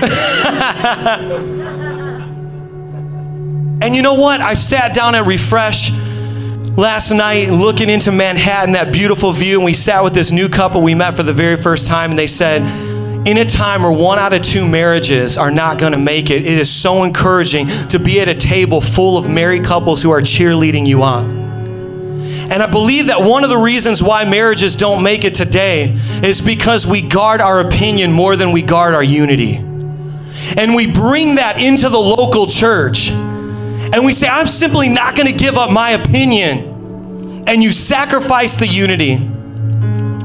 and 3.81 3.95
you 3.95 4.01
know 4.01 4.15
what? 4.15 4.41
I 4.41 4.55
sat 4.55 4.93
down 4.95 5.13
at 5.13 5.27
Refresh 5.27 5.91
last 6.77 7.11
night 7.11 7.49
looking 7.49 7.89
into 7.89 8.11
Manhattan, 8.11 8.73
that 8.73 8.91
beautiful 8.91 9.33
view, 9.33 9.57
and 9.57 9.65
we 9.65 9.73
sat 9.73 10.03
with 10.03 10.13
this 10.13 10.31
new 10.31 10.49
couple 10.49 10.81
we 10.81 10.95
met 10.95 11.13
for 11.15 11.23
the 11.23 11.33
very 11.33 11.55
first 11.55 11.87
time, 11.87 12.11
and 12.11 12.19
they 12.19 12.27
said, 12.27 12.63
in 13.27 13.37
a 13.37 13.45
time 13.45 13.83
where 13.83 13.91
one 13.91 14.17
out 14.17 14.33
of 14.33 14.41
two 14.41 14.67
marriages 14.67 15.37
are 15.37 15.51
not 15.51 15.77
going 15.77 15.91
to 15.91 15.99
make 15.99 16.31
it, 16.31 16.45
it 16.45 16.57
is 16.57 16.71
so 16.71 17.03
encouraging 17.03 17.67
to 17.89 17.99
be 17.99 18.19
at 18.21 18.27
a 18.27 18.33
table 18.33 18.81
full 18.81 19.17
of 19.17 19.29
married 19.29 19.63
couples 19.63 20.01
who 20.01 20.09
are 20.09 20.21
cheerleading 20.21 20.87
you 20.87 21.03
on. 21.03 21.38
And 22.51 22.63
I 22.63 22.67
believe 22.67 23.07
that 23.07 23.21
one 23.21 23.43
of 23.43 23.49
the 23.49 23.57
reasons 23.57 24.01
why 24.01 24.25
marriages 24.25 24.75
don't 24.75 25.03
make 25.03 25.23
it 25.23 25.35
today 25.35 25.93
is 26.23 26.41
because 26.41 26.87
we 26.87 27.01
guard 27.01 27.41
our 27.41 27.59
opinion 27.61 28.11
more 28.11 28.35
than 28.35 28.51
we 28.51 28.61
guard 28.61 28.95
our 28.95 29.03
unity. 29.03 29.57
And 30.57 30.73
we 30.73 30.91
bring 30.91 31.35
that 31.35 31.61
into 31.61 31.89
the 31.89 31.99
local 31.99 32.47
church. 32.47 33.11
And 33.11 34.03
we 34.05 34.13
say, 34.13 34.27
I'm 34.27 34.47
simply 34.47 34.89
not 34.89 35.15
going 35.15 35.27
to 35.27 35.33
give 35.33 35.55
up 35.57 35.71
my 35.71 35.91
opinion. 35.91 37.45
And 37.47 37.61
you 37.61 37.71
sacrifice 37.71 38.55
the 38.55 38.67
unity. 38.67 39.13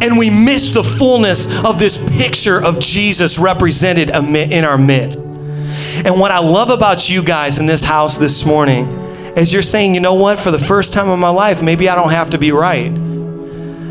and 0.05 0.19
we 0.19 0.29
miss 0.29 0.71
the 0.71 0.85
fullness 0.85 1.47
of 1.65 1.79
this 1.79 1.97
picture 2.19 2.63
of 2.63 2.79
Jesus 2.79 3.39
represented 3.39 4.11
in 4.11 4.65
our 4.65 4.77
midst. 4.77 5.19
And 5.19 6.21
what 6.21 6.31
I 6.31 6.41
love 6.41 6.71
about 6.71 7.09
you 7.09 7.23
guys 7.23 7.59
in 7.59 7.67
this 7.67 7.85
house 7.85 8.19
this 8.19 8.45
morning 8.45 9.04
is 9.37 9.53
you're 9.53 9.63
saying, 9.63 9.95
you 9.95 10.01
know 10.01 10.15
what, 10.15 10.39
for 10.39 10.51
the 10.51 10.59
first 10.59 10.95
time 10.95 11.09
in 11.09 11.19
my 11.19 11.31
life, 11.31 11.63
maybe 11.63 11.89
I 11.89 11.95
don't 11.95 12.11
have 12.11 12.31
to 12.31 12.39
be 12.39 12.53
right. 12.53 12.93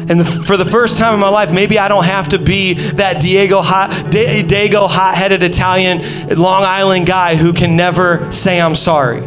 And 0.09 0.19
the, 0.19 0.25
for 0.25 0.57
the 0.57 0.65
first 0.65 0.97
time 0.97 1.13
in 1.13 1.19
my 1.21 1.29
life, 1.29 1.51
maybe 1.51 1.79
I 1.79 1.87
don't 1.87 2.03
have 2.05 2.29
to 2.29 2.39
be 2.39 2.73
that 2.73 3.21
Diego 3.21 3.61
hot, 3.61 4.11
Diego 4.11 4.85
hot-headed 4.85 5.43
Italian 5.43 6.01
Long 6.37 6.63
Island 6.63 7.07
guy 7.07 7.35
who 7.35 7.53
can 7.53 7.77
never 7.77 8.29
say 8.29 8.59
I'm 8.59 8.75
sorry. 8.75 9.23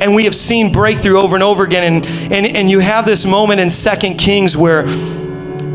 And 0.00 0.14
we 0.14 0.24
have 0.24 0.34
seen 0.34 0.72
breakthrough 0.72 1.18
over 1.18 1.36
and 1.36 1.42
over 1.42 1.64
again. 1.64 1.94
And, 1.94 2.32
and, 2.32 2.46
and 2.46 2.70
you 2.70 2.80
have 2.80 3.06
this 3.06 3.24
moment 3.24 3.60
in 3.60 3.70
Second 3.70 4.18
Kings 4.18 4.56
where 4.56 4.82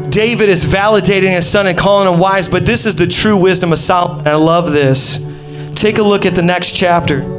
David 0.09 0.49
is 0.49 0.65
validating 0.65 1.31
his 1.33 1.49
son 1.49 1.65
and 1.65 1.77
calling 1.77 2.11
him 2.11 2.19
wise, 2.19 2.47
but 2.47 2.65
this 2.65 2.85
is 2.85 2.95
the 2.95 3.07
true 3.07 3.38
wisdom 3.38 3.71
of 3.71 3.79
Solomon. 3.79 4.27
I 4.27 4.35
love 4.35 4.71
this. 4.71 5.25
Take 5.73 5.97
a 5.97 6.03
look 6.03 6.27
at 6.27 6.35
the 6.35 6.43
next 6.43 6.75
chapter 6.75 7.38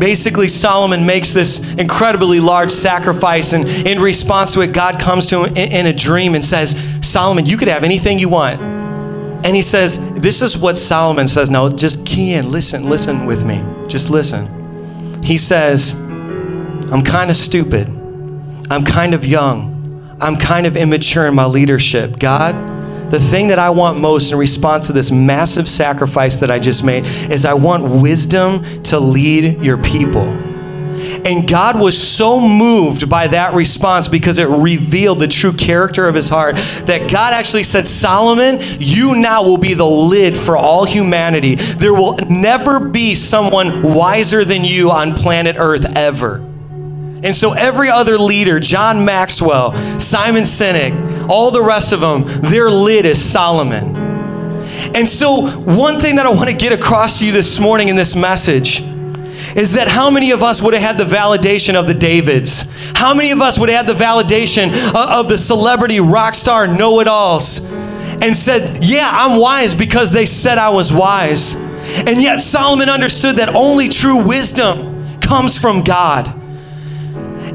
basically 0.00 0.48
Solomon 0.48 1.06
makes 1.06 1.32
this 1.32 1.60
incredibly 1.74 2.40
large 2.40 2.70
sacrifice, 2.70 3.52
and 3.52 3.68
in 3.86 4.00
response 4.00 4.52
to 4.54 4.62
it, 4.62 4.72
God 4.72 4.98
comes 4.98 5.26
to 5.28 5.44
him 5.44 5.56
in, 5.56 5.86
a 5.86 5.92
dream 5.92 6.34
and 6.34 6.44
says, 6.44 6.74
Solomon, 7.02 7.46
you 7.46 7.56
could 7.56 7.68
have 7.68 7.84
anything 7.84 8.18
you 8.18 8.28
want. 8.28 8.60
And 9.42 9.54
he 9.54 9.62
says, 9.62 9.98
This 10.14 10.42
is 10.42 10.58
what 10.58 10.76
Solomon 10.76 11.28
says. 11.28 11.50
Now, 11.50 11.68
just 11.68 12.04
key 12.04 12.34
in, 12.34 12.50
listen, 12.50 12.88
listen 12.88 13.26
with 13.26 13.44
me. 13.44 13.64
Just 13.86 14.10
listen. 14.10 15.22
He 15.22 15.38
says, 15.38 15.94
I'm 15.94 17.02
kind 17.02 17.30
of 17.30 17.36
stupid. 17.36 17.88
I'm 18.70 18.84
kind 18.84 19.14
of 19.14 19.24
young. 19.24 20.16
I'm 20.20 20.36
kind 20.36 20.66
of 20.66 20.76
immature 20.76 21.26
in 21.26 21.34
my 21.34 21.46
leadership. 21.46 22.18
God, 22.18 22.54
the 23.10 23.18
thing 23.18 23.48
that 23.48 23.58
I 23.58 23.70
want 23.70 23.98
most 23.98 24.32
in 24.32 24.38
response 24.38 24.86
to 24.86 24.92
this 24.92 25.10
massive 25.10 25.68
sacrifice 25.68 26.40
that 26.40 26.50
I 26.50 26.58
just 26.58 26.84
made 26.84 27.06
is 27.30 27.44
I 27.44 27.54
want 27.54 28.02
wisdom 28.02 28.62
to 28.84 28.98
lead 28.98 29.62
your 29.62 29.78
people. 29.78 30.28
And 31.24 31.48
God 31.48 31.80
was 31.80 31.96
so 31.96 32.40
moved 32.40 33.08
by 33.08 33.28
that 33.28 33.54
response 33.54 34.08
because 34.08 34.38
it 34.38 34.48
revealed 34.48 35.18
the 35.18 35.28
true 35.28 35.52
character 35.52 36.06
of 36.06 36.14
his 36.14 36.28
heart 36.28 36.56
that 36.86 37.10
God 37.10 37.32
actually 37.32 37.64
said, 37.64 37.88
Solomon, 37.88 38.58
you 38.78 39.16
now 39.16 39.42
will 39.42 39.58
be 39.58 39.74
the 39.74 39.86
lid 39.86 40.36
for 40.36 40.56
all 40.56 40.84
humanity. 40.84 41.54
There 41.54 41.94
will 41.94 42.16
never 42.28 42.80
be 42.80 43.14
someone 43.14 43.82
wiser 43.82 44.44
than 44.44 44.64
you 44.64 44.90
on 44.90 45.14
planet 45.14 45.56
Earth 45.58 45.96
ever. 45.96 46.49
And 47.22 47.36
so 47.36 47.52
every 47.52 47.88
other 47.88 48.16
leader, 48.16 48.58
John 48.60 49.04
Maxwell, 49.04 49.74
Simon 49.98 50.44
Sinek, 50.44 51.28
all 51.28 51.50
the 51.50 51.62
rest 51.62 51.92
of 51.92 52.00
them, 52.00 52.24
their 52.42 52.70
lid 52.70 53.04
is 53.04 53.22
Solomon. 53.22 53.94
And 54.94 55.08
so, 55.08 55.46
one 55.46 56.00
thing 56.00 56.16
that 56.16 56.26
I 56.26 56.30
want 56.30 56.48
to 56.48 56.56
get 56.56 56.72
across 56.72 57.18
to 57.18 57.26
you 57.26 57.32
this 57.32 57.60
morning 57.60 57.88
in 57.88 57.96
this 57.96 58.16
message 58.16 58.80
is 59.56 59.72
that 59.72 59.88
how 59.88 60.10
many 60.10 60.30
of 60.30 60.42
us 60.42 60.62
would 60.62 60.74
have 60.74 60.82
had 60.82 60.98
the 60.98 61.04
validation 61.04 61.74
of 61.74 61.86
the 61.86 61.94
Davids? 61.94 62.64
How 62.94 63.14
many 63.14 63.30
of 63.30 63.40
us 63.40 63.58
would 63.58 63.68
have 63.68 63.86
had 63.86 63.96
the 63.96 64.02
validation 64.02 64.68
of 64.94 65.28
the 65.28 65.36
celebrity 65.36 66.00
rock 66.00 66.34
star 66.34 66.66
know 66.66 67.00
it 67.00 67.08
alls 67.08 67.64
and 68.22 68.34
said, 68.34 68.84
Yeah, 68.84 69.08
I'm 69.12 69.40
wise 69.40 69.74
because 69.74 70.12
they 70.12 70.26
said 70.26 70.56
I 70.56 70.70
was 70.70 70.92
wise? 70.92 71.54
And 71.54 72.22
yet, 72.22 72.38
Solomon 72.38 72.88
understood 72.88 73.36
that 73.36 73.54
only 73.54 73.88
true 73.88 74.26
wisdom 74.26 75.20
comes 75.20 75.58
from 75.58 75.82
God. 75.82 76.39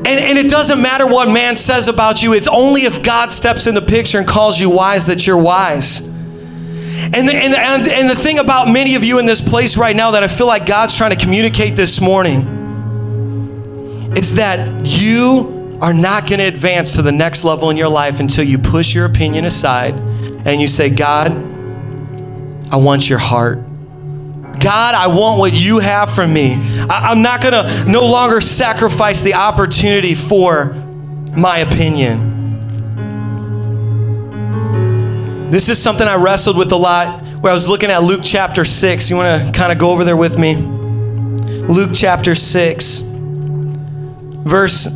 And, 0.06 0.20
and 0.20 0.38
it 0.38 0.50
doesn't 0.50 0.82
matter 0.82 1.08
what 1.08 1.30
man 1.30 1.56
says 1.56 1.88
about 1.88 2.22
you, 2.22 2.34
it's 2.34 2.48
only 2.48 2.82
if 2.82 3.02
God 3.02 3.32
steps 3.32 3.66
in 3.66 3.74
the 3.74 3.82
picture 3.82 4.20
and 4.20 4.28
calls 4.28 4.60
you 4.60 4.70
wise 4.70 5.08
that 5.08 5.26
you're 5.26 5.42
wise. 5.42 6.02
And 6.02 7.28
the, 7.28 7.36
and, 7.36 7.54
and, 7.54 7.88
and 7.88 8.10
the 8.10 8.16
thing 8.16 8.40
about 8.40 8.68
many 8.68 8.96
of 8.96 9.04
you 9.04 9.20
in 9.20 9.26
this 9.26 9.42
place 9.42 9.78
right 9.78 9.96
now 9.96 10.12
that 10.12 10.24
I 10.24 10.28
feel 10.28 10.48
like 10.48 10.66
God's 10.66 10.96
trying 10.96 11.12
to 11.12 11.18
communicate 11.18 11.76
this 11.76 12.00
morning 12.00 12.42
is 14.16 14.36
that 14.36 14.86
you 14.86 15.78
are 15.82 15.94
not 15.94 16.28
going 16.28 16.40
to 16.40 16.46
advance 16.46 16.96
to 16.96 17.02
the 17.02 17.12
next 17.12 17.44
level 17.44 17.70
in 17.70 17.78
your 17.78 17.90
life 17.90 18.20
until 18.20 18.46
you 18.46 18.58
push 18.58 18.94
your 18.96 19.06
opinion 19.06 19.46
aside 19.46 19.96
and 20.46 20.62
you 20.62 20.68
say, 20.68 20.90
God, 20.90 21.32
I 22.72 22.78
want 22.78 23.10
your 23.10 23.20
heart. 23.20 23.58
God, 24.60 24.96
I 24.96 25.08
want 25.08 25.40
what 25.40 25.54
you 25.54 25.80
have 25.80 26.14
for 26.14 26.26
me. 26.26 26.56
I, 26.90 27.12
am 27.12 27.22
not 27.22 27.42
going 27.42 27.54
to 27.54 27.90
no 27.90 28.06
longer 28.06 28.42
sacrifice 28.42 29.22
the 29.22 29.34
opportunity 29.34 30.16
for 30.16 30.74
my 31.36 31.60
opinion. 31.60 32.36
This 35.50 35.70
is 35.70 35.82
something 35.82 36.08
I 36.08 36.16
wrestled 36.16 36.58
with 36.58 36.72
a 36.72 36.76
lot 36.76 37.26
where 37.40 37.52
I 37.52 37.54
was 37.54 37.68
looking 37.68 37.90
at 37.90 38.04
Luke 38.04 38.22
chapter 38.24 38.66
6. 38.66 39.10
You 39.10 39.16
want 39.16 39.46
to 39.46 39.52
kind 39.58 39.72
of 39.72 39.78
go 39.78 39.92
over 39.92 40.04
there 40.04 40.18
with 40.18 40.38
me? 40.38 40.56
Luke 40.56 41.92
chapter 41.94 42.36
6, 42.36 43.00
verse 43.02 44.88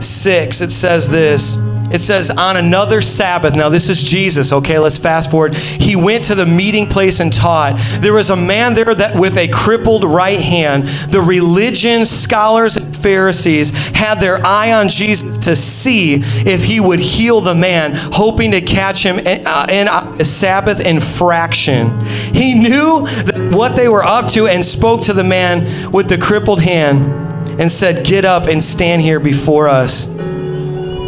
6, 0.00 0.60
it 0.60 0.70
says 0.70 1.08
this. 1.08 1.56
It 1.90 2.00
says, 2.00 2.30
on 2.30 2.56
another 2.56 3.00
Sabbath, 3.00 3.56
now 3.56 3.68
this 3.68 3.88
is 3.88 4.02
Jesus, 4.02 4.52
okay, 4.52 4.78
let's 4.78 4.98
fast 4.98 5.30
forward. 5.30 5.54
He 5.54 5.96
went 5.96 6.24
to 6.24 6.34
the 6.34 6.44
meeting 6.46 6.86
place 6.86 7.20
and 7.20 7.32
taught. 7.32 7.78
There 8.00 8.12
was 8.12 8.30
a 8.30 8.36
man 8.36 8.74
there 8.74 8.94
that 8.94 9.18
with 9.18 9.36
a 9.36 9.48
crippled 9.48 10.04
right 10.04 10.40
hand, 10.40 10.86
the 10.86 11.20
religion 11.20 12.04
scholars 12.04 12.76
and 12.76 12.96
Pharisees 12.96 13.70
had 13.94 14.16
their 14.16 14.44
eye 14.44 14.72
on 14.72 14.88
Jesus 14.88 15.38
to 15.38 15.56
see 15.56 16.20
if 16.22 16.64
he 16.64 16.80
would 16.80 17.00
heal 17.00 17.40
the 17.40 17.54
man, 17.54 17.92
hoping 17.94 18.50
to 18.50 18.60
catch 18.60 19.02
him 19.02 19.18
in 19.18 19.46
uh, 19.46 20.16
a 20.18 20.24
Sabbath 20.24 20.84
infraction. 20.84 21.98
He 22.34 22.54
knew 22.54 23.06
what 23.50 23.76
they 23.76 23.88
were 23.88 24.04
up 24.04 24.30
to 24.32 24.46
and 24.46 24.64
spoke 24.64 25.00
to 25.02 25.12
the 25.12 25.24
man 25.24 25.90
with 25.90 26.08
the 26.08 26.18
crippled 26.18 26.60
hand 26.60 27.28
and 27.60 27.70
said, 27.70 28.04
Get 28.04 28.24
up 28.24 28.46
and 28.46 28.62
stand 28.62 29.02
here 29.02 29.20
before 29.20 29.68
us. 29.68 30.06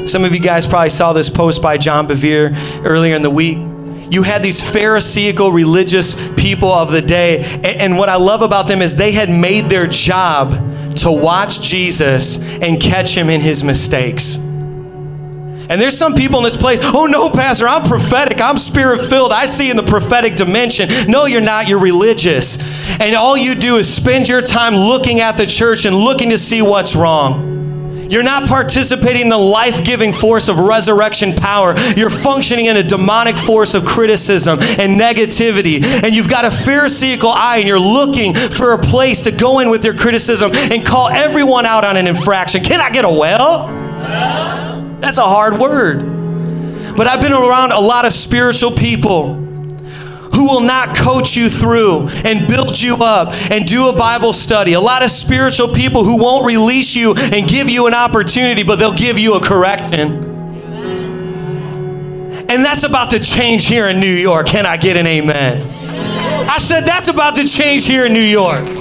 Some 0.06 0.24
of 0.24 0.34
you 0.34 0.40
guys 0.40 0.66
probably 0.66 0.90
saw 0.90 1.12
this 1.12 1.30
post 1.30 1.62
by 1.62 1.78
John 1.78 2.08
Bevere 2.08 2.52
earlier 2.84 3.14
in 3.14 3.22
the 3.22 3.30
week. 3.30 3.58
You 4.12 4.22
had 4.24 4.42
these 4.42 4.60
Pharisaical 4.60 5.52
religious 5.52 6.16
people 6.36 6.68
of 6.68 6.90
the 6.90 7.00
day, 7.02 7.40
and 7.64 7.96
what 7.96 8.08
I 8.08 8.16
love 8.16 8.42
about 8.42 8.66
them 8.66 8.82
is 8.82 8.96
they 8.96 9.12
had 9.12 9.30
made 9.30 9.66
their 9.66 9.86
job 9.86 10.50
to 10.96 11.12
watch 11.12 11.60
Jesus 11.60 12.38
and 12.58 12.80
catch 12.80 13.16
him 13.16 13.30
in 13.30 13.40
his 13.40 13.62
mistakes. 13.62 14.38
And 15.70 15.80
there's 15.80 15.96
some 15.96 16.14
people 16.16 16.38
in 16.38 16.44
this 16.44 16.56
place, 16.56 16.80
oh 16.82 17.06
no, 17.06 17.30
Pastor, 17.30 17.68
I'm 17.68 17.84
prophetic. 17.84 18.40
I'm 18.40 18.58
spirit 18.58 19.00
filled. 19.00 19.30
I 19.30 19.46
see 19.46 19.70
in 19.70 19.76
the 19.76 19.84
prophetic 19.84 20.34
dimension. 20.34 20.88
No, 21.06 21.26
you're 21.26 21.40
not. 21.40 21.68
You're 21.68 21.78
religious. 21.78 22.58
And 22.98 23.14
all 23.14 23.36
you 23.36 23.54
do 23.54 23.76
is 23.76 23.92
spend 23.92 24.28
your 24.28 24.42
time 24.42 24.74
looking 24.74 25.20
at 25.20 25.36
the 25.36 25.46
church 25.46 25.84
and 25.84 25.94
looking 25.94 26.30
to 26.30 26.38
see 26.38 26.60
what's 26.60 26.96
wrong. 26.96 27.49
You're 28.08 28.22
not 28.22 28.48
participating 28.48 29.22
in 29.22 29.28
the 29.28 29.38
life 29.38 29.84
giving 29.84 30.12
force 30.12 30.48
of 30.48 30.58
resurrection 30.58 31.34
power. 31.34 31.74
You're 31.96 32.10
functioning 32.10 32.66
in 32.66 32.76
a 32.76 32.82
demonic 32.82 33.36
force 33.36 33.74
of 33.74 33.84
criticism 33.84 34.58
and 34.60 34.98
negativity. 34.98 35.82
And 36.02 36.14
you've 36.14 36.28
got 36.28 36.44
a 36.44 36.50
Pharisaical 36.50 37.30
eye 37.30 37.58
and 37.58 37.68
you're 37.68 37.78
looking 37.78 38.34
for 38.34 38.72
a 38.72 38.78
place 38.78 39.22
to 39.22 39.32
go 39.32 39.60
in 39.60 39.70
with 39.70 39.84
your 39.84 39.94
criticism 39.94 40.50
and 40.54 40.84
call 40.84 41.08
everyone 41.08 41.66
out 41.66 41.84
on 41.84 41.96
an 41.96 42.06
infraction. 42.06 42.62
Can 42.62 42.80
I 42.80 42.90
get 42.90 43.04
a 43.04 43.08
well? 43.08 43.66
That's 45.00 45.18
a 45.18 45.22
hard 45.22 45.58
word. 45.58 46.00
But 46.96 47.06
I've 47.06 47.20
been 47.20 47.32
around 47.32 47.72
a 47.72 47.80
lot 47.80 48.04
of 48.04 48.12
spiritual 48.12 48.72
people 48.72 49.49
who 50.34 50.46
will 50.46 50.60
not 50.60 50.96
coach 50.96 51.36
you 51.36 51.48
through 51.48 52.08
and 52.24 52.46
build 52.46 52.80
you 52.80 52.96
up 52.96 53.32
and 53.50 53.66
do 53.66 53.88
a 53.88 53.96
Bible 53.96 54.32
study. 54.32 54.72
A 54.72 54.80
lot 54.80 55.02
of 55.02 55.10
spiritual 55.10 55.68
people 55.68 56.04
who 56.04 56.22
won't 56.22 56.46
release 56.46 56.94
you 56.94 57.14
and 57.14 57.48
give 57.48 57.68
you 57.68 57.86
an 57.86 57.94
opportunity, 57.94 58.62
but 58.62 58.76
they'll 58.76 58.94
give 58.94 59.18
you 59.18 59.34
a 59.34 59.40
correction. 59.40 60.28
And 62.48 62.64
that's 62.64 62.82
about 62.82 63.10
to 63.10 63.20
change 63.20 63.66
here 63.66 63.88
in 63.88 64.00
New 64.00 64.12
York. 64.12 64.46
Can 64.46 64.66
I 64.66 64.76
get 64.76 64.96
an 64.96 65.06
amen? 65.06 65.62
I 66.48 66.58
said 66.58 66.80
that's 66.80 67.08
about 67.08 67.36
to 67.36 67.46
change 67.46 67.86
here 67.86 68.06
in 68.06 68.12
New 68.12 68.20
York. 68.20 68.79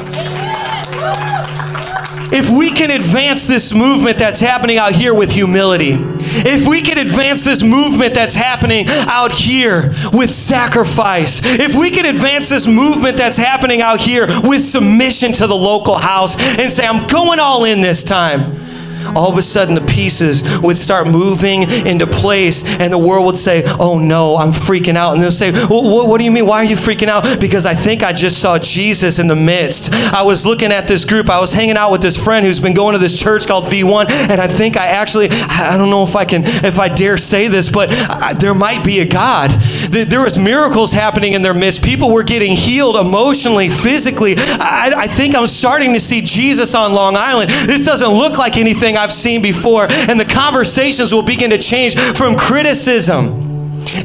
If 2.31 2.49
we 2.55 2.69
can 2.69 2.91
advance 2.91 3.45
this 3.45 3.73
movement 3.73 4.17
that's 4.17 4.39
happening 4.39 4.77
out 4.77 4.91
here 4.91 5.13
with 5.13 5.31
humility, 5.31 5.95
if 5.97 6.67
we 6.67 6.81
can 6.81 6.97
advance 6.97 7.43
this 7.43 7.63
movement 7.63 8.13
that's 8.13 8.35
happening 8.35 8.85
out 8.87 9.31
here 9.31 9.89
with 10.13 10.29
sacrifice, 10.29 11.41
if 11.43 11.75
we 11.75 11.89
can 11.89 12.05
advance 12.05 12.49
this 12.49 12.67
movement 12.67 13.17
that's 13.17 13.37
happening 13.37 13.81
out 13.81 13.99
here 13.99 14.27
with 14.43 14.61
submission 14.61 15.31
to 15.33 15.47
the 15.47 15.55
local 15.55 15.97
house 15.97 16.37
and 16.59 16.71
say, 16.71 16.85
I'm 16.85 17.07
going 17.07 17.39
all 17.39 17.65
in 17.65 17.81
this 17.81 18.03
time. 18.03 18.68
All 19.15 19.31
of 19.31 19.37
a 19.37 19.41
sudden 19.41 19.75
the 19.75 19.81
pieces 19.81 20.59
would 20.61 20.77
start 20.77 21.07
moving 21.07 21.63
into 21.63 22.07
place, 22.07 22.63
and 22.79 22.91
the 22.91 22.97
world 22.97 23.25
would 23.25 23.37
say, 23.37 23.63
Oh 23.79 23.99
no, 23.99 24.37
I'm 24.37 24.51
freaking 24.51 24.95
out. 24.95 25.13
And 25.13 25.21
they'll 25.21 25.31
say, 25.31 25.51
What, 25.51 26.07
what 26.07 26.17
do 26.19 26.25
you 26.25 26.31
mean? 26.31 26.45
Why 26.45 26.57
are 26.57 26.65
you 26.65 26.75
freaking 26.75 27.07
out? 27.07 27.39
Because 27.39 27.65
I 27.65 27.73
think 27.73 28.03
I 28.03 28.13
just 28.13 28.39
saw 28.39 28.57
Jesus 28.59 29.19
in 29.19 29.27
the 29.27 29.35
midst. 29.35 29.93
I 30.13 30.23
was 30.23 30.45
looking 30.45 30.71
at 30.71 30.87
this 30.87 31.05
group, 31.05 31.29
I 31.29 31.39
was 31.39 31.53
hanging 31.53 31.77
out 31.77 31.91
with 31.91 32.01
this 32.01 32.21
friend 32.21 32.45
who's 32.45 32.59
been 32.59 32.73
going 32.73 32.93
to 32.93 32.99
this 32.99 33.19
church 33.19 33.47
called 33.47 33.65
V1, 33.65 34.09
and 34.29 34.41
I 34.41 34.47
think 34.47 34.77
I 34.77 34.87
actually, 34.87 35.29
I 35.29 35.75
don't 35.77 35.89
know 35.89 36.03
if 36.03 36.15
I 36.15 36.25
can, 36.25 36.43
if 36.45 36.79
I 36.79 36.89
dare 36.89 37.17
say 37.17 37.47
this, 37.47 37.69
but 37.69 37.89
I, 37.91 38.33
there 38.33 38.53
might 38.53 38.83
be 38.85 38.99
a 38.99 39.05
God. 39.05 39.51
There 39.51 40.21
was 40.21 40.37
miracles 40.37 40.91
happening 40.91 41.33
in 41.33 41.41
their 41.41 41.53
midst. 41.53 41.83
People 41.83 42.11
were 42.11 42.23
getting 42.23 42.55
healed 42.55 42.95
emotionally, 42.95 43.69
physically. 43.69 44.35
I, 44.37 44.91
I 44.95 45.07
think 45.07 45.35
I'm 45.35 45.47
starting 45.47 45.93
to 45.93 45.99
see 45.99 46.21
Jesus 46.21 46.75
on 46.75 46.93
Long 46.93 47.15
Island. 47.15 47.49
This 47.49 47.85
doesn't 47.85 48.11
look 48.11 48.37
like 48.37 48.57
anything 48.57 48.97
I've 48.99 49.13
seen 49.13 49.41
before. 49.41 49.87
And 49.89 50.19
the 50.19 50.25
conversations 50.25 51.13
will 51.13 51.23
begin 51.23 51.49
to 51.49 51.57
change 51.57 51.97
from 51.97 52.35
criticism 52.35 53.27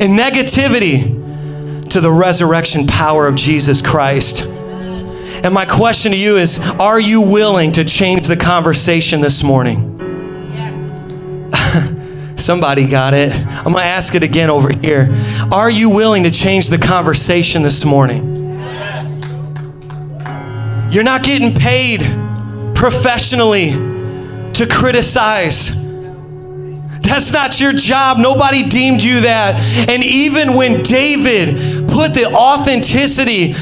and 0.00 0.18
negativity 0.18 1.90
to 1.90 2.00
the 2.00 2.10
resurrection 2.10 2.86
power 2.86 3.26
of 3.26 3.34
Jesus 3.34 3.82
Christ. 3.82 4.46
And 4.46 5.52
my 5.52 5.64
question 5.64 6.12
to 6.12 6.18
you 6.18 6.36
is 6.36 6.58
Are 6.80 7.00
you 7.00 7.20
willing 7.20 7.72
to 7.72 7.84
change 7.84 8.26
the 8.26 8.36
conversation 8.36 9.20
this 9.20 9.42
morning? 9.42 9.90
Somebody 12.36 12.86
got 12.86 13.14
it. 13.14 13.34
I'm 13.34 13.64
going 13.64 13.76
to 13.76 13.82
ask 13.82 14.14
it 14.14 14.22
again 14.22 14.50
over 14.50 14.70
here. 14.76 15.14
Are 15.52 15.70
you 15.70 15.90
willing 15.90 16.24
to 16.24 16.30
change 16.30 16.68
the 16.68 16.78
conversation 16.78 17.62
this 17.62 17.84
morning? 17.84 18.32
You're 20.90 21.04
not 21.04 21.24
getting 21.24 21.54
paid 21.54 22.00
professionally 22.74 23.93
to 24.56 24.66
criticize. 24.66 25.70
That's 27.00 27.32
not 27.32 27.60
your 27.60 27.72
job. 27.72 28.18
Nobody 28.18 28.62
deemed 28.62 29.02
you 29.02 29.20
that. 29.20 29.60
And 29.88 30.02
even 30.04 30.54
when 30.54 30.82
David 30.82 31.88
put 31.88 32.14
the 32.14 32.26
authenticity 32.34 33.54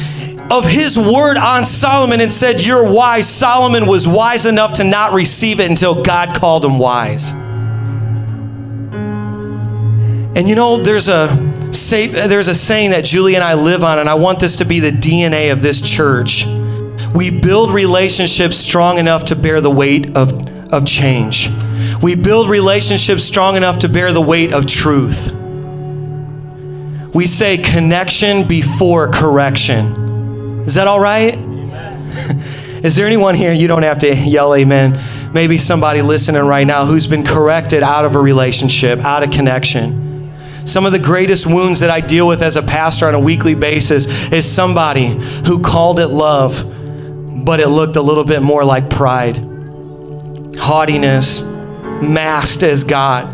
of 0.51 0.67
his 0.67 0.99
word 0.99 1.37
on 1.37 1.65
Solomon 1.65 2.21
and 2.21 2.31
said, 2.31 2.63
You're 2.63 2.93
wise, 2.93 3.29
Solomon 3.29 3.87
was 3.87 4.07
wise 4.07 4.47
enough 4.47 4.75
to 4.75 4.85
not 4.85 5.13
receive 5.13 5.61
it 5.61 5.69
until 5.71 6.03
God 6.03 6.35
called 6.35 6.65
him 6.65 6.79
wise. 6.79 7.33
And 10.35 10.49
you 10.49 10.55
know, 10.55 10.79
there's 10.79 11.09
a 11.09 11.29
say, 11.73 12.07
there's 12.07 12.49
a 12.49 12.55
saying 12.55 12.91
that 12.91 13.05
Julie 13.05 13.35
and 13.35 13.45
I 13.45 13.55
live 13.55 13.85
on, 13.85 13.99
and 13.99 14.09
I 14.09 14.15
want 14.15 14.41
this 14.41 14.57
to 14.57 14.65
be 14.65 14.81
the 14.81 14.91
DNA 14.91 15.53
of 15.53 15.63
this 15.63 15.81
church. 15.81 16.47
We 17.15 17.31
build 17.31 17.73
relationships 17.73 18.57
strong 18.57 18.99
enough 18.99 19.25
to 19.27 19.37
bear 19.37 19.61
the 19.61 19.71
weight 19.71 20.17
of, 20.17 20.33
of 20.73 20.85
change. 20.85 21.51
We 22.03 22.17
build 22.17 22.49
relationships 22.49 23.23
strong 23.23 23.57
enough 23.57 23.79
to 23.81 23.89
bear 23.89 24.13
the 24.13 24.21
weight 24.21 24.53
of 24.53 24.67
truth. 24.67 25.33
We 27.15 27.27
say 27.27 27.59
connection 27.59 28.49
before 28.49 29.09
correction. 29.09 30.63
Is 30.65 30.75
that 30.75 30.89
all 30.89 30.99
right? 30.99 31.35
Is 32.83 32.97
there 32.97 33.07
anyone 33.07 33.35
here, 33.35 33.53
you 33.53 33.69
don't 33.69 33.85
have 33.85 33.99
to 33.99 34.13
yell 34.15 34.55
amen, 34.55 34.99
maybe 35.33 35.57
somebody 35.57 36.03
listening 36.03 36.43
right 36.43 36.67
now 36.67 36.85
who's 36.85 37.07
been 37.07 37.23
corrected 37.23 37.83
out 37.83 38.05
of 38.05 38.17
a 38.17 38.19
relationship, 38.19 39.01
out 39.01 39.23
of 39.23 39.31
connection? 39.31 40.33
Some 40.65 40.87
of 40.87 40.93
the 40.93 40.99
greatest 40.99 41.47
wounds 41.47 41.81
that 41.81 41.91
I 41.91 42.01
deal 42.01 42.27
with 42.27 42.43
as 42.43 42.57
a 42.57 42.63
pastor 42.63 43.07
on 43.07 43.15
a 43.15 43.21
weekly 43.21 43.55
basis 43.55 44.33
is 44.33 44.51
somebody 44.51 45.09
who 45.47 45.61
called 45.61 46.01
it 46.01 46.09
love, 46.09 46.65
but 47.45 47.61
it 47.61 47.69
looked 47.69 47.97
a 47.97 48.03
little 48.03 48.25
bit 48.25 48.43
more 48.43 48.65
like 48.65 48.89
pride, 48.89 49.45
haughtiness, 50.63 51.43
masked 51.43 52.63
as 52.63 52.85
God. 52.85 53.27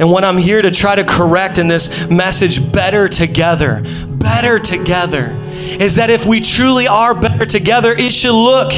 And 0.00 0.10
what 0.10 0.24
I'm 0.24 0.38
here 0.38 0.60
to 0.60 0.70
try 0.70 0.96
to 0.96 1.04
correct 1.04 1.58
in 1.58 1.68
this 1.68 2.08
message, 2.08 2.72
better 2.72 3.06
together, 3.06 3.82
better 4.08 4.58
together, 4.58 5.38
is 5.78 5.96
that 5.96 6.10
if 6.10 6.26
we 6.26 6.40
truly 6.40 6.88
are 6.88 7.14
better 7.14 7.46
together, 7.46 7.92
it 7.96 8.12
should 8.12 8.32
look 8.32 8.72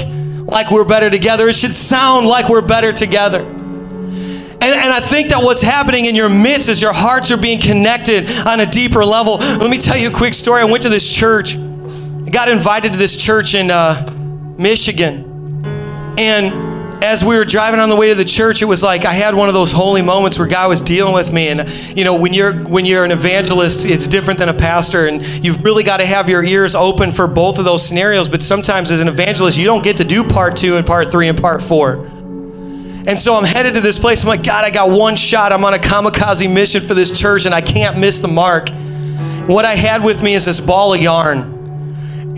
like 0.46 0.70
we're 0.70 0.84
better 0.84 1.08
together. 1.08 1.48
It 1.48 1.54
should 1.54 1.72
sound 1.72 2.26
like 2.26 2.48
we're 2.48 2.66
better 2.66 2.92
together. 2.92 3.40
And, 3.40 4.62
and 4.62 4.92
I 4.92 5.00
think 5.00 5.28
that 5.28 5.42
what's 5.42 5.62
happening 5.62 6.06
in 6.06 6.14
your 6.14 6.28
midst 6.28 6.68
is 6.68 6.82
your 6.82 6.92
hearts 6.92 7.30
are 7.30 7.36
being 7.36 7.60
connected 7.60 8.28
on 8.46 8.60
a 8.60 8.66
deeper 8.66 9.04
level. 9.04 9.36
Let 9.36 9.70
me 9.70 9.78
tell 9.78 9.96
you 9.96 10.08
a 10.08 10.12
quick 10.12 10.34
story. 10.34 10.60
I 10.60 10.64
went 10.64 10.82
to 10.82 10.88
this 10.88 11.14
church. 11.14 11.56
I 11.56 12.30
got 12.30 12.48
invited 12.48 12.92
to 12.92 12.98
this 12.98 13.16
church 13.16 13.54
in 13.54 13.70
uh, 13.70 14.10
Michigan. 14.58 15.64
And 16.18 16.75
as 17.02 17.24
we 17.24 17.36
were 17.36 17.44
driving 17.44 17.80
on 17.80 17.88
the 17.88 17.96
way 17.96 18.08
to 18.08 18.14
the 18.14 18.24
church, 18.24 18.62
it 18.62 18.66
was 18.66 18.82
like 18.82 19.04
I 19.04 19.12
had 19.12 19.34
one 19.34 19.48
of 19.48 19.54
those 19.54 19.72
holy 19.72 20.02
moments 20.02 20.38
where 20.38 20.48
God 20.48 20.68
was 20.68 20.80
dealing 20.80 21.14
with 21.14 21.32
me. 21.32 21.48
And 21.48 21.68
you 21.96 22.04
know, 22.04 22.14
when 22.18 22.32
you're 22.32 22.52
when 22.52 22.84
you're 22.84 23.04
an 23.04 23.12
evangelist, 23.12 23.86
it's 23.86 24.06
different 24.06 24.38
than 24.38 24.48
a 24.48 24.54
pastor, 24.54 25.06
and 25.06 25.24
you've 25.44 25.62
really 25.62 25.82
got 25.82 25.98
to 25.98 26.06
have 26.06 26.28
your 26.28 26.44
ears 26.44 26.74
open 26.74 27.12
for 27.12 27.26
both 27.26 27.58
of 27.58 27.64
those 27.64 27.86
scenarios. 27.86 28.28
But 28.28 28.42
sometimes, 28.42 28.90
as 28.90 29.00
an 29.00 29.08
evangelist, 29.08 29.58
you 29.58 29.64
don't 29.64 29.84
get 29.84 29.96
to 29.98 30.04
do 30.04 30.24
part 30.24 30.56
two 30.56 30.76
and 30.76 30.86
part 30.86 31.10
three 31.10 31.28
and 31.28 31.38
part 31.38 31.62
four. 31.62 32.06
And 33.06 33.18
so 33.18 33.36
I'm 33.36 33.44
headed 33.44 33.74
to 33.74 33.80
this 33.80 34.00
place. 34.00 34.24
I'm 34.24 34.28
like, 34.28 34.42
God, 34.42 34.64
I 34.64 34.70
got 34.70 34.90
one 34.90 35.14
shot. 35.14 35.52
I'm 35.52 35.64
on 35.64 35.74
a 35.74 35.78
kamikaze 35.78 36.52
mission 36.52 36.80
for 36.80 36.94
this 36.94 37.16
church 37.16 37.46
and 37.46 37.54
I 37.54 37.60
can't 37.60 37.98
miss 37.98 38.18
the 38.18 38.26
mark. 38.26 38.68
What 39.46 39.64
I 39.64 39.76
had 39.76 40.02
with 40.02 40.24
me 40.24 40.34
is 40.34 40.46
this 40.46 40.60
ball 40.60 40.92
of 40.92 41.00
yarn. 41.00 41.55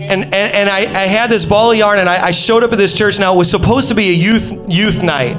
And, 0.09 0.23
and, 0.23 0.33
and 0.33 0.69
I, 0.69 0.79
I 0.79 1.05
had 1.05 1.29
this 1.29 1.45
ball 1.45 1.71
of 1.71 1.77
yarn 1.77 1.99
and 1.99 2.09
I, 2.09 2.25
I 2.25 2.31
showed 2.31 2.63
up 2.63 2.71
at 2.71 2.79
this 2.79 2.97
church. 2.97 3.19
Now, 3.19 3.35
it 3.35 3.37
was 3.37 3.51
supposed 3.51 3.89
to 3.89 3.95
be 3.95 4.09
a 4.09 4.13
youth, 4.13 4.51
youth 4.67 5.03
night 5.03 5.35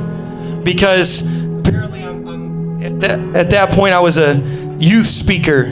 because 0.62 1.22
apparently 1.58 2.04
I'm, 2.04 2.28
I'm 2.28 2.82
at, 2.82 3.00
that, 3.00 3.36
at 3.36 3.50
that 3.50 3.72
point 3.72 3.94
I 3.94 4.00
was 4.00 4.16
a 4.16 4.36
youth 4.78 5.06
speaker. 5.06 5.64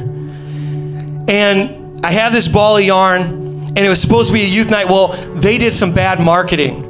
And 1.29 2.05
I 2.05 2.11
had 2.11 2.33
this 2.33 2.49
ball 2.49 2.77
of 2.77 2.83
yarn 2.83 3.23
and 3.23 3.79
it 3.79 3.89
was 3.89 4.01
supposed 4.01 4.31
to 4.31 4.35
be 4.35 4.43
a 4.43 4.49
youth 4.49 4.69
night. 4.69 4.89
Well, 4.89 5.09
they 5.33 5.59
did 5.59 5.75
some 5.75 5.95
bad 5.95 6.21
marketing 6.21 6.85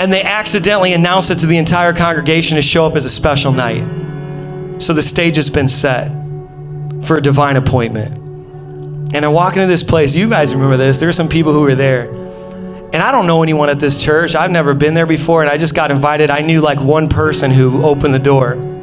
and 0.00 0.12
they 0.12 0.22
accidentally 0.22 0.92
announced 0.92 1.30
it 1.30 1.36
to 1.36 1.46
the 1.46 1.56
entire 1.56 1.92
congregation 1.92 2.56
to 2.56 2.62
show 2.62 2.84
up 2.84 2.96
as 2.96 3.06
a 3.06 3.10
special 3.10 3.52
night. 3.52 4.82
So 4.82 4.92
the 4.92 5.02
stage 5.02 5.36
has 5.36 5.50
been 5.50 5.68
set 5.68 6.10
for 7.04 7.16
a 7.16 7.20
divine 7.20 7.56
appointment. 7.56 8.23
And 9.12 9.24
I 9.24 9.28
walk 9.28 9.56
into 9.56 9.66
this 9.66 9.82
place. 9.82 10.14
You 10.14 10.28
guys 10.28 10.54
remember 10.54 10.76
this. 10.76 10.98
There 10.98 11.08
were 11.08 11.12
some 11.12 11.28
people 11.28 11.52
who 11.52 11.60
were 11.60 11.74
there. 11.74 12.10
And 12.10 12.96
I 12.96 13.12
don't 13.12 13.26
know 13.26 13.42
anyone 13.42 13.68
at 13.68 13.80
this 13.80 14.02
church. 14.02 14.34
I've 14.34 14.50
never 14.50 14.74
been 14.74 14.94
there 14.94 15.06
before. 15.06 15.42
And 15.42 15.50
I 15.50 15.58
just 15.58 15.74
got 15.74 15.90
invited. 15.90 16.30
I 16.30 16.42
knew 16.42 16.60
like 16.60 16.80
one 16.80 17.08
person 17.08 17.50
who 17.50 17.82
opened 17.82 18.14
the 18.14 18.18
door. 18.18 18.73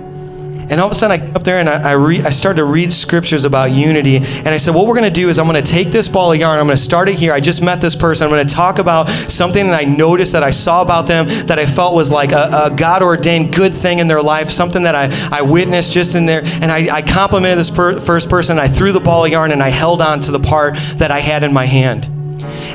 And 0.69 0.79
all 0.79 0.87
of 0.87 0.91
a 0.91 0.95
sudden, 0.95 1.21
I 1.21 1.25
get 1.25 1.35
up 1.35 1.43
there 1.43 1.59
and 1.59 1.69
I, 1.69 1.91
I, 1.91 1.93
re- 1.93 2.21
I 2.21 2.29
started 2.29 2.57
to 2.57 2.65
read 2.65 2.91
scriptures 2.93 3.45
about 3.45 3.71
unity. 3.71 4.17
And 4.17 4.49
I 4.49 4.57
said, 4.57 4.75
What 4.75 4.87
we're 4.87 4.95
going 4.95 5.11
to 5.11 5.21
do 5.21 5.29
is 5.29 5.39
I'm 5.39 5.47
going 5.47 5.61
to 5.61 5.71
take 5.71 5.91
this 5.91 6.07
ball 6.07 6.31
of 6.31 6.39
yarn, 6.39 6.59
I'm 6.59 6.65
going 6.65 6.77
to 6.77 6.81
start 6.81 7.09
it 7.09 7.15
here. 7.15 7.33
I 7.33 7.39
just 7.39 7.61
met 7.61 7.81
this 7.81 7.95
person. 7.95 8.25
I'm 8.25 8.31
going 8.31 8.45
to 8.45 8.53
talk 8.53 8.79
about 8.79 9.09
something 9.09 9.67
that 9.67 9.79
I 9.79 9.85
noticed 9.85 10.33
that 10.33 10.43
I 10.43 10.51
saw 10.51 10.81
about 10.81 11.07
them 11.07 11.27
that 11.47 11.59
I 11.59 11.65
felt 11.65 11.95
was 11.95 12.11
like 12.11 12.31
a, 12.31 12.65
a 12.65 12.75
God 12.75 13.03
ordained 13.03 13.53
good 13.55 13.73
thing 13.73 13.99
in 13.99 14.07
their 14.07 14.21
life, 14.21 14.49
something 14.49 14.83
that 14.83 14.95
I, 14.95 15.09
I 15.31 15.41
witnessed 15.41 15.93
just 15.93 16.15
in 16.15 16.25
there. 16.25 16.41
And 16.43 16.71
I, 16.71 16.95
I 16.95 17.01
complimented 17.01 17.57
this 17.57 17.69
per- 17.69 17.99
first 17.99 18.29
person. 18.29 18.59
I 18.59 18.67
threw 18.67 18.91
the 18.91 18.99
ball 18.99 19.25
of 19.25 19.31
yarn 19.31 19.51
and 19.51 19.61
I 19.61 19.69
held 19.69 20.01
on 20.01 20.19
to 20.21 20.31
the 20.31 20.39
part 20.39 20.75
that 20.97 21.11
I 21.11 21.19
had 21.19 21.43
in 21.43 21.53
my 21.53 21.65
hand. 21.65 22.09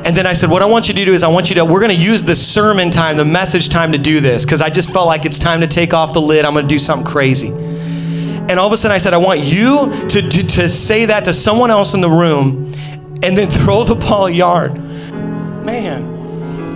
And 0.05 0.15
then 0.15 0.25
I 0.25 0.33
said, 0.33 0.49
What 0.49 0.61
I 0.61 0.65
want 0.65 0.87
you 0.87 0.93
to 0.93 1.05
do 1.05 1.13
is, 1.13 1.23
I 1.23 1.27
want 1.27 1.49
you 1.49 1.55
to, 1.55 1.65
we're 1.65 1.79
going 1.79 1.95
to 1.95 2.01
use 2.01 2.23
the 2.23 2.35
sermon 2.35 2.89
time, 2.89 3.17
the 3.17 3.25
message 3.25 3.69
time 3.69 3.91
to 3.91 3.97
do 3.97 4.19
this, 4.19 4.45
because 4.45 4.61
I 4.61 4.69
just 4.69 4.91
felt 4.91 5.07
like 5.07 5.25
it's 5.25 5.39
time 5.39 5.61
to 5.61 5.67
take 5.67 5.93
off 5.93 6.13
the 6.13 6.21
lid. 6.21 6.45
I'm 6.45 6.53
going 6.53 6.65
to 6.65 6.73
do 6.73 6.79
something 6.79 7.05
crazy. 7.05 7.66
And 8.49 8.59
all 8.59 8.67
of 8.67 8.73
a 8.73 8.77
sudden 8.77 8.95
I 8.95 8.97
said, 8.97 9.13
I 9.13 9.17
want 9.17 9.41
you 9.41 10.07
to, 10.07 10.21
to, 10.21 10.43
to 10.43 10.69
say 10.69 11.05
that 11.05 11.25
to 11.25 11.33
someone 11.33 11.71
else 11.71 11.93
in 11.93 12.01
the 12.01 12.09
room 12.09 12.71
and 13.23 13.37
then 13.37 13.49
throw 13.49 13.83
the 13.83 13.95
ball 13.95 14.27
of 14.27 14.33
yarn. 14.33 14.73
Man. 15.65 16.15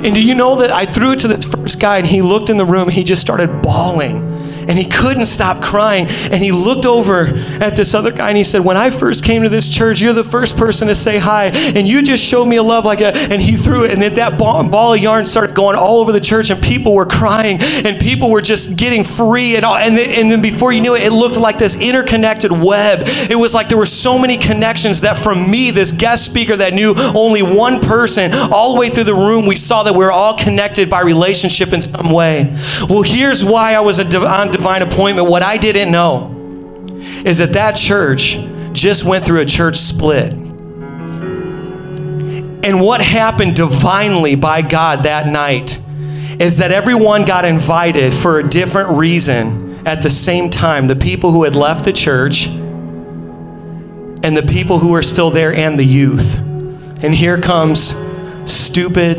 And 0.03 0.15
do 0.15 0.25
you 0.25 0.33
know 0.33 0.55
that 0.57 0.71
I 0.71 0.85
threw 0.85 1.11
it 1.11 1.19
to 1.19 1.27
this 1.27 1.45
first 1.45 1.79
guy 1.79 1.97
and 1.97 2.07
he 2.07 2.21
looked 2.21 2.49
in 2.49 2.57
the 2.57 2.65
room 2.65 2.83
and 2.83 2.93
he 2.93 3.03
just 3.03 3.21
started 3.21 3.61
bawling 3.61 4.30
and 4.67 4.77
he 4.77 4.85
couldn't 4.85 5.25
stop 5.25 5.61
crying. 5.61 6.07
And 6.31 6.43
he 6.43 6.51
looked 6.51 6.85
over 6.85 7.27
at 7.61 7.75
this 7.75 7.93
other 7.93 8.11
guy 8.11 8.29
and 8.29 8.37
he 8.37 8.43
said, 8.43 8.61
When 8.61 8.77
I 8.77 8.89
first 8.89 9.23
came 9.23 9.43
to 9.43 9.49
this 9.49 9.67
church, 9.67 10.01
you're 10.01 10.13
the 10.13 10.23
first 10.23 10.57
person 10.57 10.87
to 10.87 10.95
say 10.95 11.17
hi, 11.17 11.47
and 11.75 11.87
you 11.87 12.01
just 12.01 12.23
showed 12.23 12.45
me 12.45 12.57
a 12.57 12.63
love 12.63 12.85
like 12.85 12.99
that. 12.99 13.17
And 13.31 13.41
he 13.41 13.55
threw 13.55 13.85
it, 13.85 13.91
and 13.91 14.01
then 14.01 14.13
that 14.15 14.37
ball, 14.37 14.67
ball 14.67 14.93
of 14.93 14.99
yarn 14.99 15.25
started 15.25 15.55
going 15.55 15.75
all 15.75 15.99
over 15.99 16.11
the 16.11 16.21
church, 16.21 16.49
and 16.49 16.61
people 16.61 16.93
were 16.93 17.05
crying, 17.05 17.59
and 17.85 17.99
people 17.99 18.29
were 18.29 18.41
just 18.41 18.77
getting 18.77 19.03
free. 19.03 19.55
And, 19.55 19.65
all, 19.65 19.75
and, 19.75 19.95
then, 19.97 20.09
and 20.19 20.31
then 20.31 20.41
before 20.41 20.71
you 20.71 20.81
knew 20.81 20.95
it, 20.95 21.03
it 21.03 21.11
looked 21.11 21.37
like 21.37 21.57
this 21.57 21.79
interconnected 21.79 22.51
web. 22.51 23.01
It 23.29 23.37
was 23.37 23.53
like 23.53 23.69
there 23.69 23.77
were 23.77 23.85
so 23.85 24.17
many 24.17 24.37
connections 24.37 25.01
that 25.01 25.17
from 25.17 25.49
me, 25.49 25.71
this 25.71 25.91
guest 25.91 26.25
speaker 26.25 26.55
that 26.57 26.73
knew 26.73 26.93
only 26.97 27.41
one 27.41 27.79
person, 27.79 28.31
all 28.51 28.73
the 28.73 28.79
way 28.79 28.89
through 28.89 29.05
the 29.05 29.13
room, 29.13 29.45
we 29.45 29.55
saw 29.55 29.83
that 29.83 29.93
we 29.93 29.99
were 29.99 30.11
all 30.11 30.37
connected 30.37 30.89
by 30.89 31.01
relationship 31.01 31.73
in 31.73 31.81
some 31.81 32.11
way. 32.11 32.53
Well, 32.89 33.01
here's 33.01 33.43
why 33.43 33.73
I 33.73 33.79
was 33.79 33.99
on 33.99 34.51
divine 34.61 34.83
appointment. 34.83 35.27
What 35.27 35.41
I 35.41 35.57
didn't 35.57 35.91
know 35.91 36.29
is 37.25 37.39
that 37.39 37.53
that 37.53 37.75
church 37.75 38.37
just 38.73 39.03
went 39.03 39.25
through 39.25 39.39
a 39.39 39.45
church 39.45 39.75
split. 39.75 40.33
And 42.63 42.79
what 42.79 43.01
happened 43.01 43.55
divinely 43.55 44.35
by 44.35 44.61
God 44.61 45.01
that 45.03 45.25
night 45.25 45.79
is 46.39 46.57
that 46.57 46.71
everyone 46.71 47.25
got 47.25 47.43
invited 47.43 48.13
for 48.13 48.37
a 48.37 48.47
different 48.47 48.99
reason 48.99 49.81
at 49.87 50.03
the 50.03 50.11
same 50.11 50.51
time. 50.51 50.85
The 50.85 50.95
people 50.95 51.31
who 51.31 51.43
had 51.43 51.55
left 51.55 51.83
the 51.83 51.91
church 51.91 52.45
and 52.45 54.37
the 54.37 54.45
people 54.47 54.77
who 54.77 54.91
were 54.91 55.01
still 55.01 55.31
there 55.31 55.51
and 55.51 55.79
the 55.79 55.83
youth. 55.83 56.37
And 56.37 57.15
here 57.15 57.41
comes 57.41 57.95
stupid 58.45 59.17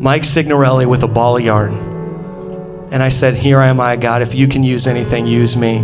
Mike 0.00 0.24
Signorelli 0.24 0.84
with 0.84 1.04
a 1.04 1.08
ball 1.08 1.36
of 1.36 1.44
yarn. 1.44 1.95
And 2.90 3.02
I 3.02 3.08
said, 3.08 3.36
Here 3.36 3.58
I 3.58 3.66
am 3.68 3.80
I, 3.80 3.96
God. 3.96 4.22
If 4.22 4.34
you 4.34 4.48
can 4.48 4.62
use 4.62 4.86
anything, 4.86 5.26
use 5.26 5.56
me. 5.56 5.78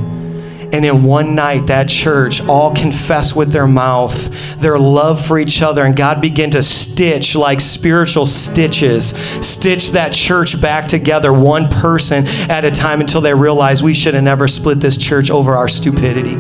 And 0.73 0.87
in 0.87 1.03
one 1.03 1.35
night, 1.35 1.67
that 1.67 1.89
church 1.89 2.41
all 2.49 2.73
confessed 2.73 3.37
with 3.37 3.53
their 3.53 3.67
mouth 3.67 4.59
their 4.59 4.79
love 4.79 5.25
for 5.25 5.39
each 5.39 5.61
other, 5.61 5.85
and 5.85 5.95
God 5.95 6.23
began 6.23 6.51
to 6.53 6.63
stitch 6.63 7.35
like 7.35 7.61
spiritual 7.61 8.25
stitches, 8.25 9.09
stitch 9.45 9.91
that 9.91 10.13
church 10.13 10.63
back 10.63 10.87
together, 10.87 11.33
one 11.33 11.69
person 11.69 12.27
at 12.49 12.65
a 12.65 12.71
time, 12.71 13.01
until 13.01 13.21
they 13.21 13.35
realized 13.35 13.85
we 13.85 13.93
should 13.93 14.15
have 14.15 14.25
never 14.25 14.49
split 14.49 14.81
this 14.81 14.97
church 14.97 15.31
over 15.31 15.53
our 15.53 15.69
stupidity. 15.69 16.35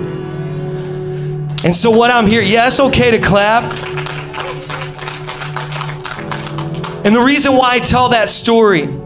And 1.64 1.74
so, 1.74 1.90
what 1.90 2.10
I'm 2.10 2.26
here, 2.26 2.42
yeah, 2.42 2.68
it's 2.68 2.80
okay 2.80 3.10
to 3.10 3.18
clap. 3.18 3.64
And 7.04 7.14
the 7.14 7.20
reason 7.20 7.52
why 7.54 7.74
I 7.74 7.78
tell 7.80 8.10
that 8.10 8.28
story 8.28 9.01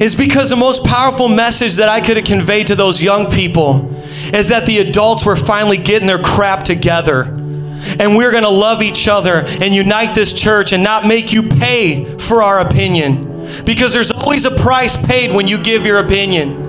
is 0.00 0.14
because 0.14 0.50
the 0.50 0.56
most 0.56 0.84
powerful 0.84 1.28
message 1.28 1.76
that 1.76 1.88
I 1.88 2.00
could 2.00 2.16
have 2.16 2.26
conveyed 2.26 2.68
to 2.68 2.74
those 2.74 3.02
young 3.02 3.30
people 3.30 3.90
is 4.34 4.48
that 4.48 4.66
the 4.66 4.78
adults 4.78 5.24
were 5.26 5.36
finally 5.36 5.76
getting 5.76 6.06
their 6.06 6.18
crap 6.18 6.62
together. 6.62 7.22
And 7.98 8.16
we're 8.16 8.30
going 8.30 8.44
to 8.44 8.50
love 8.50 8.82
each 8.82 9.08
other 9.08 9.44
and 9.60 9.74
unite 9.74 10.14
this 10.14 10.32
church 10.32 10.72
and 10.72 10.82
not 10.82 11.06
make 11.06 11.32
you 11.32 11.42
pay 11.42 12.04
for 12.16 12.42
our 12.42 12.60
opinion. 12.60 13.28
Because 13.64 13.92
there's 13.92 14.12
always 14.12 14.44
a 14.44 14.50
price 14.50 14.96
paid 14.96 15.32
when 15.32 15.48
you 15.48 15.62
give 15.62 15.84
your 15.84 15.98
opinion. 15.98 16.62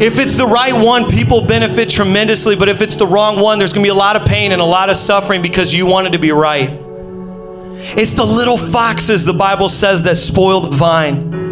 If 0.00 0.18
it's 0.18 0.36
the 0.36 0.46
right 0.46 0.74
one, 0.74 1.08
people 1.08 1.46
benefit 1.46 1.88
tremendously. 1.88 2.56
But 2.56 2.68
if 2.68 2.80
it's 2.80 2.96
the 2.96 3.06
wrong 3.06 3.40
one, 3.40 3.58
there's 3.58 3.72
going 3.72 3.84
to 3.84 3.86
be 3.86 3.96
a 3.96 3.98
lot 3.98 4.20
of 4.20 4.26
pain 4.26 4.52
and 4.52 4.60
a 4.60 4.64
lot 4.64 4.90
of 4.90 4.96
suffering 4.96 5.42
because 5.42 5.74
you 5.74 5.86
wanted 5.86 6.12
to 6.12 6.18
be 6.18 6.32
right. 6.32 6.70
It's 7.98 8.14
the 8.14 8.24
little 8.24 8.56
foxes, 8.56 9.24
the 9.24 9.34
Bible 9.34 9.68
says, 9.68 10.02
that 10.04 10.16
spoil 10.16 10.62
the 10.62 10.76
vine. 10.76 11.45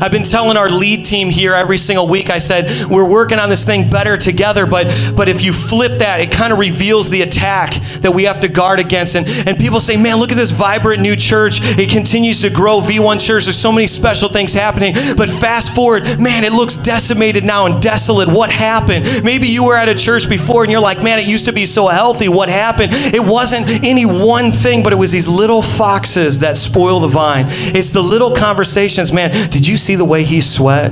I've 0.00 0.12
been 0.12 0.22
telling 0.22 0.56
our 0.56 0.70
lead 0.70 1.04
team 1.04 1.28
here 1.28 1.54
every 1.54 1.78
single 1.78 2.08
week, 2.08 2.30
I 2.30 2.38
said, 2.38 2.88
we're 2.88 3.10
working 3.10 3.38
on 3.38 3.48
this 3.48 3.64
thing 3.64 3.90
better 3.90 4.16
together, 4.16 4.66
but, 4.66 4.86
but 5.16 5.28
if 5.28 5.42
you 5.42 5.52
flip 5.52 5.98
that, 5.98 6.20
it 6.20 6.30
kind 6.30 6.52
of 6.52 6.58
reveals 6.58 7.10
the 7.10 7.22
attack 7.22 7.74
that 8.00 8.12
we 8.12 8.24
have 8.24 8.40
to 8.40 8.48
guard 8.48 8.80
against. 8.80 9.16
And, 9.16 9.26
and 9.46 9.58
people 9.58 9.80
say, 9.80 9.96
man, 9.96 10.16
look 10.18 10.30
at 10.30 10.36
this 10.36 10.50
vibrant 10.50 11.02
new 11.02 11.16
church. 11.16 11.60
It 11.62 11.90
continues 11.90 12.42
to 12.42 12.50
grow, 12.50 12.80
V1 12.80 13.24
Church. 13.24 13.44
There's 13.44 13.56
so 13.56 13.72
many 13.72 13.86
special 13.86 14.28
things 14.28 14.54
happening. 14.54 14.94
But 15.16 15.30
fast 15.30 15.74
forward, 15.74 16.18
man, 16.18 16.44
it 16.44 16.52
looks 16.52 16.76
decimated 16.76 17.44
now 17.44 17.66
and 17.66 17.80
desolate. 17.80 18.28
What 18.28 18.50
happened? 18.50 19.04
Maybe 19.24 19.48
you 19.48 19.64
were 19.64 19.76
at 19.76 19.88
a 19.88 19.94
church 19.94 20.28
before 20.28 20.62
and 20.62 20.72
you're 20.72 20.80
like, 20.80 21.02
man, 21.02 21.18
it 21.18 21.26
used 21.26 21.46
to 21.46 21.52
be 21.52 21.66
so 21.66 21.88
healthy. 21.88 22.28
What 22.28 22.48
happened? 22.48 22.92
It 22.92 23.22
wasn't 23.22 23.68
any 23.84 24.04
one 24.04 24.52
thing, 24.52 24.82
but 24.82 24.92
it 24.92 24.96
was 24.96 25.12
these 25.12 25.28
little 25.28 25.62
foxes 25.62 26.40
that 26.40 26.56
spoil 26.56 27.00
the 27.00 27.08
vine. 27.08 27.46
It's 27.48 27.90
the 27.90 28.02
little 28.02 28.32
conversations, 28.32 29.12
man. 29.12 29.30
Did 29.50 29.66
you 29.66 29.76
see 29.76 29.87
the 29.94 30.04
way 30.04 30.24
he 30.24 30.40
sweat 30.40 30.90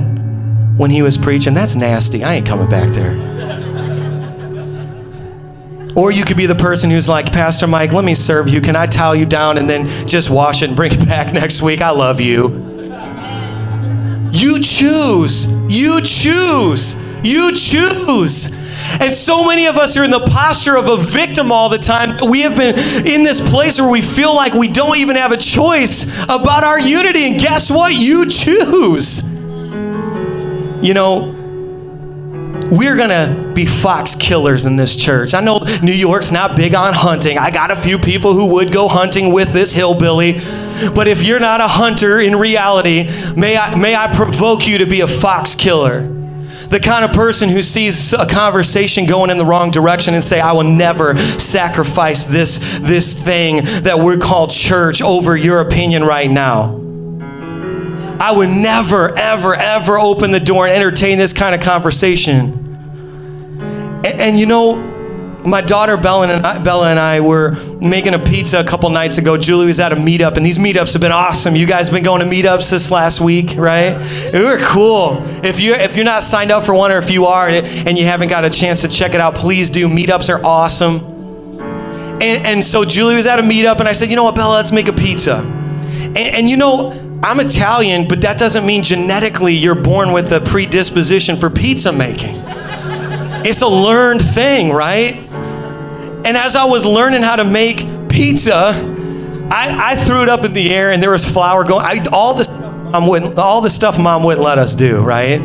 when 0.77 0.91
he 0.91 1.01
was 1.01 1.17
preaching? 1.17 1.53
That's 1.53 1.75
nasty. 1.75 2.23
I 2.23 2.35
ain't 2.35 2.45
coming 2.45 2.69
back 2.69 2.93
there. 2.93 3.15
Or 5.95 6.11
you 6.11 6.23
could 6.23 6.37
be 6.37 6.45
the 6.45 6.55
person 6.55 6.91
who's 6.91 7.09
like, 7.09 7.33
Pastor 7.33 7.65
Mike, 7.65 7.91
let 7.91 8.05
me 8.05 8.13
serve 8.13 8.49
you. 8.49 8.61
Can 8.61 8.75
I 8.75 8.85
towel 8.85 9.15
you 9.15 9.25
down 9.25 9.57
and 9.57 9.67
then 9.67 9.87
just 10.07 10.29
wash 10.29 10.61
it 10.61 10.67
and 10.67 10.75
bring 10.75 10.91
it 10.91 11.05
back 11.07 11.33
next 11.33 11.61
week? 11.63 11.81
I 11.81 11.89
love 11.89 12.21
you. 12.21 12.49
You 14.31 14.59
choose. 14.61 15.47
You 15.67 16.01
choose. 16.01 16.95
You 17.23 17.51
choose. 17.53 18.56
And 18.99 19.13
so 19.13 19.45
many 19.45 19.67
of 19.67 19.77
us 19.77 19.97
are 19.97 20.03
in 20.03 20.11
the 20.11 20.25
posture 20.25 20.77
of 20.77 20.87
a 20.87 20.97
victim 20.97 21.51
all 21.51 21.69
the 21.69 21.77
time. 21.77 22.17
We 22.29 22.41
have 22.41 22.55
been 22.55 22.75
in 23.05 23.23
this 23.23 23.41
place 23.41 23.79
where 23.79 23.89
we 23.89 24.01
feel 24.01 24.35
like 24.35 24.53
we 24.53 24.67
don't 24.67 24.97
even 24.97 25.15
have 25.15 25.31
a 25.31 25.37
choice 25.37 26.05
about 26.23 26.63
our 26.63 26.79
unity. 26.79 27.31
And 27.31 27.39
guess 27.39 27.69
what? 27.69 27.93
You 27.93 28.29
choose. 28.29 29.23
You 30.81 30.93
know, 30.93 31.33
we're 32.69 32.97
gonna 32.97 33.51
be 33.53 33.65
fox 33.65 34.15
killers 34.15 34.65
in 34.65 34.75
this 34.75 34.95
church. 34.95 35.33
I 35.33 35.41
know 35.41 35.59
New 35.81 35.93
York's 35.93 36.31
not 36.31 36.55
big 36.55 36.75
on 36.75 36.93
hunting. 36.93 37.37
I 37.37 37.49
got 37.49 37.71
a 37.71 37.75
few 37.75 37.97
people 37.97 38.33
who 38.33 38.53
would 38.55 38.71
go 38.71 38.87
hunting 38.87 39.33
with 39.33 39.53
this 39.53 39.73
hillbilly. 39.73 40.39
But 40.93 41.07
if 41.07 41.23
you're 41.23 41.39
not 41.39 41.61
a 41.61 41.67
hunter 41.67 42.19
in 42.19 42.35
reality, 42.35 43.09
may 43.35 43.57
I, 43.57 43.75
may 43.75 43.95
I 43.95 44.13
provoke 44.13 44.67
you 44.67 44.79
to 44.79 44.85
be 44.85 45.01
a 45.01 45.07
fox 45.07 45.55
killer? 45.55 46.16
The 46.69 46.79
kind 46.79 47.05
of 47.05 47.13
person 47.13 47.49
who 47.49 47.61
sees 47.61 48.13
a 48.13 48.25
conversation 48.25 49.05
going 49.05 49.29
in 49.29 49.37
the 49.37 49.45
wrong 49.45 49.71
direction 49.71 50.13
and 50.13 50.23
say, 50.23 50.39
I 50.39 50.53
will 50.53 50.63
never 50.63 51.17
sacrifice 51.17 52.25
this, 52.25 52.79
this 52.79 53.13
thing 53.13 53.63
that 53.83 53.99
we're 53.99 54.17
called 54.17 54.51
church 54.51 55.01
over 55.01 55.35
your 55.35 55.61
opinion 55.61 56.03
right 56.03 56.29
now. 56.29 56.83
I 58.19 58.33
would 58.35 58.49
never, 58.49 59.15
ever, 59.17 59.53
ever 59.53 59.99
open 59.99 60.31
the 60.31 60.39
door 60.39 60.65
and 60.65 60.75
entertain 60.75 61.17
this 61.19 61.33
kind 61.33 61.53
of 61.53 61.61
conversation. 61.61 62.65
And, 64.03 64.19
and 64.19 64.39
you 64.39 64.47
know, 64.47 64.96
my 65.47 65.61
daughter 65.61 65.95
Bella 65.95 66.27
and, 66.27 66.45
I, 66.45 66.61
Bella 66.61 66.89
and 66.89 66.99
I 66.99 67.21
were 67.21 67.51
making 67.79 68.13
a 68.13 68.19
pizza 68.19 68.59
a 68.59 68.65
couple 68.65 68.89
nights 68.89 69.17
ago. 69.17 69.37
Julie 69.37 69.67
was 69.67 69.79
at 69.79 69.93
a 69.93 69.95
meetup, 69.95 70.35
and 70.35 70.45
these 70.45 70.57
meetups 70.57 70.91
have 70.91 71.01
been 71.01 71.13
awesome. 71.13 71.55
You 71.55 71.65
guys 71.65 71.87
have 71.87 71.95
been 71.95 72.03
going 72.03 72.19
to 72.19 72.27
meetups 72.27 72.69
this 72.69 72.91
last 72.91 73.21
week, 73.21 73.55
right? 73.55 73.97
We 74.33 74.43
were 74.43 74.59
cool. 74.59 75.19
If 75.43 75.61
you 75.61 75.73
if 75.73 75.95
you're 75.95 76.05
not 76.05 76.23
signed 76.23 76.51
up 76.51 76.65
for 76.65 76.75
one, 76.75 76.91
or 76.91 76.97
if 76.97 77.09
you 77.09 77.25
are 77.25 77.47
and 77.47 77.97
you 77.97 78.05
haven't 78.05 78.27
got 78.27 78.43
a 78.43 78.49
chance 78.49 78.81
to 78.81 78.89
check 78.89 79.13
it 79.13 79.21
out, 79.21 79.35
please 79.35 79.69
do. 79.69 79.87
Meetups 79.87 80.29
are 80.29 80.45
awesome. 80.45 80.99
And, 82.19 82.45
and 82.45 82.63
so 82.63 82.83
Julie 82.83 83.15
was 83.15 83.25
at 83.25 83.39
a 83.39 83.43
meetup, 83.43 83.79
and 83.79 83.87
I 83.87 83.93
said, 83.93 84.09
you 84.09 84.17
know 84.17 84.25
what, 84.25 84.35
Bella, 84.35 84.55
let's 84.55 84.73
make 84.73 84.89
a 84.89 84.93
pizza. 84.93 85.37
and, 85.37 86.17
and 86.17 86.49
you 86.49 86.57
know. 86.57 87.03
I'm 87.23 87.39
Italian, 87.39 88.07
but 88.07 88.21
that 88.21 88.37
doesn't 88.37 88.65
mean 88.65 88.83
genetically 88.83 89.53
you're 89.53 89.75
born 89.75 90.13
with 90.13 90.31
a 90.31 90.39
predisposition 90.39 91.35
for 91.35 91.49
pizza 91.49 91.91
making. 91.91 92.35
It's 93.43 93.63
a 93.63 93.67
learned 93.67 94.21
thing, 94.21 94.71
right? 94.71 95.26
And 96.27 96.35
as 96.35 96.57
I 96.57 96.65
was 96.65 96.85
learning 96.85 97.21
how 97.21 97.37
to 97.37 97.45
make 97.45 98.09
pizza, 98.09 98.73
I, 99.49 99.93
I 99.93 99.95
threw 99.95 100.23
it 100.23 100.27
up 100.27 100.43
in 100.43 100.51
the 100.51 100.75
air 100.75 100.91
and 100.91 101.01
there 101.01 101.11
was 101.11 101.23
flour 101.23 101.63
going. 101.63 101.85
I, 101.85 102.05
all 102.11 102.33
the 102.33 102.43
stuff 102.43 102.73
mom 102.91 103.07
wouldn't, 103.07 103.37
all 103.37 103.61
the 103.61 103.69
stuff 103.69 103.97
mom 103.97 104.23
wouldn't 104.23 104.43
let 104.43 104.57
us 104.57 104.75
do, 104.75 104.99
right? 104.99 105.39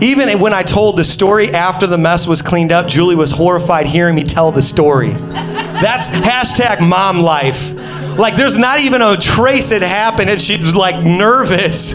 Even 0.00 0.38
when 0.38 0.52
I 0.52 0.62
told 0.62 0.94
the 0.94 1.02
story 1.02 1.52
after 1.52 1.88
the 1.88 1.98
mess 1.98 2.28
was 2.28 2.42
cleaned 2.42 2.70
up, 2.70 2.86
Julie 2.86 3.16
was 3.16 3.32
horrified 3.32 3.88
hearing 3.88 4.14
me 4.14 4.22
tell 4.22 4.52
the 4.52 4.62
story. 4.62 5.10
That's 5.10 6.08
hashtag 6.08 6.88
mom 6.88 7.18
life. 7.18 7.74
Like 8.16 8.36
there's 8.36 8.56
not 8.56 8.78
even 8.78 9.02
a 9.02 9.16
trace 9.16 9.72
it 9.72 9.82
happened, 9.82 10.30
and 10.30 10.40
she's 10.40 10.76
like 10.76 11.04
nervous. 11.04 11.94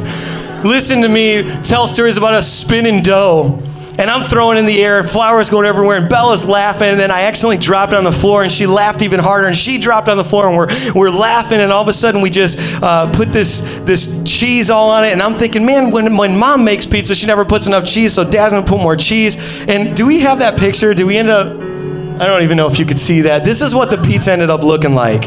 Listen 0.65 1.03
to 1.03 1.07
me 1.07 1.43
tell 1.61 1.87
stories 1.87 2.17
about 2.17 2.33
us 2.33 2.51
spinning 2.51 3.01
dough 3.01 3.61
and 3.99 4.09
I'm 4.09 4.23
throwing 4.23 4.57
in 4.57 4.65
the 4.65 4.83
air, 4.83 5.03
flowers 5.03 5.49
going 5.49 5.65
everywhere, 5.65 5.97
and 5.97 6.09
Bella's 6.09 6.45
laughing, 6.45 6.89
and 6.89 6.99
then 6.99 7.11
I 7.11 7.23
accidentally 7.23 7.57
dropped 7.57 7.93
it 7.93 7.97
on 7.97 8.03
the 8.03 8.11
floor, 8.11 8.41
and 8.41 8.51
she 8.51 8.65
laughed 8.65 9.01
even 9.03 9.19
harder, 9.19 9.47
and 9.47 9.55
she 9.55 9.77
dropped 9.77 10.09
on 10.09 10.17
the 10.17 10.23
floor, 10.23 10.47
and 10.47 10.57
we're, 10.57 10.67
we're 10.95 11.11
laughing, 11.11 11.59
and 11.59 11.71
all 11.71 11.83
of 11.83 11.87
a 11.87 11.93
sudden 11.93 12.21
we 12.21 12.29
just 12.31 12.57
uh, 12.81 13.11
put 13.11 13.29
this, 13.29 13.61
this 13.83 14.23
cheese 14.25 14.71
all 14.71 14.89
on 14.89 15.05
it, 15.05 15.11
and 15.13 15.21
I'm 15.21 15.35
thinking, 15.35 15.65
man, 15.65 15.91
when, 15.91 16.17
when 16.17 16.35
mom 16.35 16.65
makes 16.65 16.87
pizza, 16.87 17.13
she 17.13 17.27
never 17.27 17.45
puts 17.45 17.67
enough 17.67 17.85
cheese, 17.85 18.13
so 18.13 18.23
dad's 18.23 18.53
gonna 18.53 18.65
put 18.65 18.81
more 18.81 18.95
cheese. 18.95 19.37
And 19.67 19.95
do 19.95 20.07
we 20.07 20.21
have 20.21 20.39
that 20.39 20.57
picture? 20.57 20.93
Do 20.93 21.05
we 21.05 21.17
end 21.17 21.29
up, 21.29 21.47
I 21.47 22.25
don't 22.25 22.41
even 22.43 22.57
know 22.57 22.67
if 22.67 22.79
you 22.79 22.85
could 22.85 22.99
see 22.99 23.21
that. 23.21 23.45
This 23.45 23.61
is 23.61 23.75
what 23.75 23.91
the 23.91 23.97
pizza 23.97 24.31
ended 24.31 24.49
up 24.49 24.63
looking 24.63 24.95
like. 24.95 25.23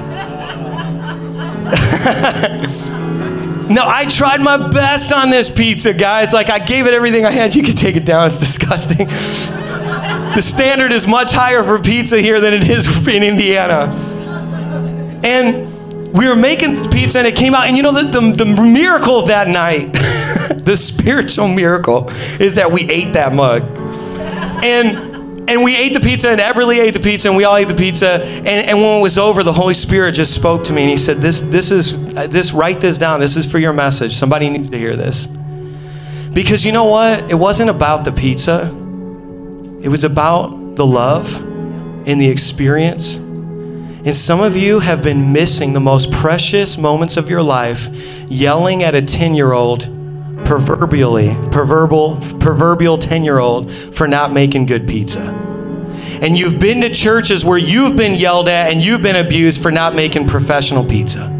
No, 3.68 3.82
I 3.84 4.06
tried 4.06 4.40
my 4.40 4.68
best 4.68 5.12
on 5.12 5.30
this 5.30 5.50
pizza, 5.50 5.92
guys. 5.92 6.32
Like, 6.32 6.50
I 6.50 6.58
gave 6.60 6.86
it 6.86 6.94
everything 6.94 7.24
I 7.24 7.32
had. 7.32 7.54
You 7.54 7.62
can 7.62 7.74
take 7.74 7.96
it 7.96 8.04
down, 8.04 8.26
it's 8.26 8.38
disgusting. 8.38 9.06
the 9.08 10.40
standard 10.40 10.92
is 10.92 11.06
much 11.06 11.32
higher 11.32 11.62
for 11.62 11.80
pizza 11.80 12.20
here 12.20 12.40
than 12.40 12.54
it 12.54 12.64
is 12.64 13.06
in 13.08 13.22
Indiana. 13.22 13.90
And 15.24 15.66
we 16.12 16.28
were 16.28 16.36
making 16.36 16.88
pizza 16.90 17.18
and 17.18 17.26
it 17.26 17.36
came 17.36 17.54
out. 17.54 17.66
And 17.66 17.76
you 17.76 17.82
know, 17.82 17.92
the, 17.92 18.04
the, 18.04 18.44
the 18.44 18.62
miracle 18.62 19.22
that 19.22 19.48
night, 19.48 19.92
the 20.64 20.76
spiritual 20.76 21.48
miracle, 21.48 22.08
is 22.40 22.54
that 22.54 22.70
we 22.70 22.82
ate 22.90 23.12
that 23.14 23.34
mug. 23.34 23.62
And 24.64 25.05
and 25.48 25.62
we 25.62 25.76
ate 25.76 25.92
the 25.94 26.00
pizza, 26.00 26.30
and 26.30 26.40
Everly 26.40 26.78
ate 26.78 26.94
the 26.94 27.00
pizza, 27.00 27.28
and 27.28 27.36
we 27.36 27.44
all 27.44 27.56
ate 27.56 27.68
the 27.68 27.74
pizza. 27.74 28.24
And, 28.24 28.48
and 28.48 28.80
when 28.80 28.98
it 28.98 29.02
was 29.02 29.18
over, 29.18 29.42
the 29.42 29.52
Holy 29.52 29.74
Spirit 29.74 30.12
just 30.12 30.34
spoke 30.34 30.64
to 30.64 30.72
me, 30.72 30.82
and 30.82 30.90
He 30.90 30.96
said, 30.96 31.18
"This, 31.18 31.40
this 31.40 31.70
is 31.70 32.14
this. 32.14 32.52
Write 32.52 32.80
this 32.80 32.98
down. 32.98 33.20
This 33.20 33.36
is 33.36 33.50
for 33.50 33.58
your 33.58 33.72
message. 33.72 34.14
Somebody 34.14 34.48
needs 34.50 34.70
to 34.70 34.78
hear 34.78 34.96
this." 34.96 35.26
Because 36.36 36.66
you 36.66 36.72
know 36.72 36.84
what? 36.84 37.30
It 37.30 37.36
wasn't 37.36 37.70
about 37.70 38.04
the 38.04 38.12
pizza. 38.12 38.70
It 39.80 39.88
was 39.88 40.04
about 40.04 40.76
the 40.76 40.84
love 40.84 41.38
and 42.06 42.20
the 42.20 42.28
experience. 42.28 43.16
And 43.16 44.14
some 44.14 44.40
of 44.40 44.56
you 44.56 44.80
have 44.80 45.02
been 45.02 45.32
missing 45.32 45.72
the 45.72 45.80
most 45.80 46.12
precious 46.12 46.78
moments 46.78 47.16
of 47.16 47.28
your 47.28 47.42
life 47.42 47.88
yelling 48.28 48.82
at 48.82 48.94
a 48.94 49.02
10 49.02 49.34
year 49.34 49.52
old, 49.52 49.88
proverbially, 50.46 51.36
proverbial, 51.50 52.20
proverbial 52.38 52.96
10 52.96 53.24
year 53.24 53.38
old, 53.38 53.70
for 53.70 54.06
not 54.06 54.32
making 54.32 54.66
good 54.66 54.86
pizza. 54.88 55.20
And 56.22 56.38
you've 56.38 56.58
been 56.58 56.80
to 56.82 56.88
churches 56.88 57.44
where 57.44 57.58
you've 57.58 57.96
been 57.96 58.14
yelled 58.18 58.48
at 58.48 58.72
and 58.72 58.82
you've 58.82 59.02
been 59.02 59.16
abused 59.16 59.60
for 59.60 59.70
not 59.70 59.94
making 59.94 60.28
professional 60.28 60.84
pizza. 60.84 61.32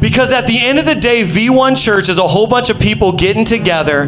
Because 0.00 0.32
at 0.32 0.46
the 0.46 0.58
end 0.60 0.78
of 0.78 0.86
the 0.86 0.94
day, 0.94 1.24
V1 1.24 1.82
Church 1.82 2.08
is 2.08 2.18
a 2.18 2.26
whole 2.26 2.46
bunch 2.46 2.70
of 2.70 2.78
people 2.78 3.12
getting 3.12 3.44
together 3.44 4.06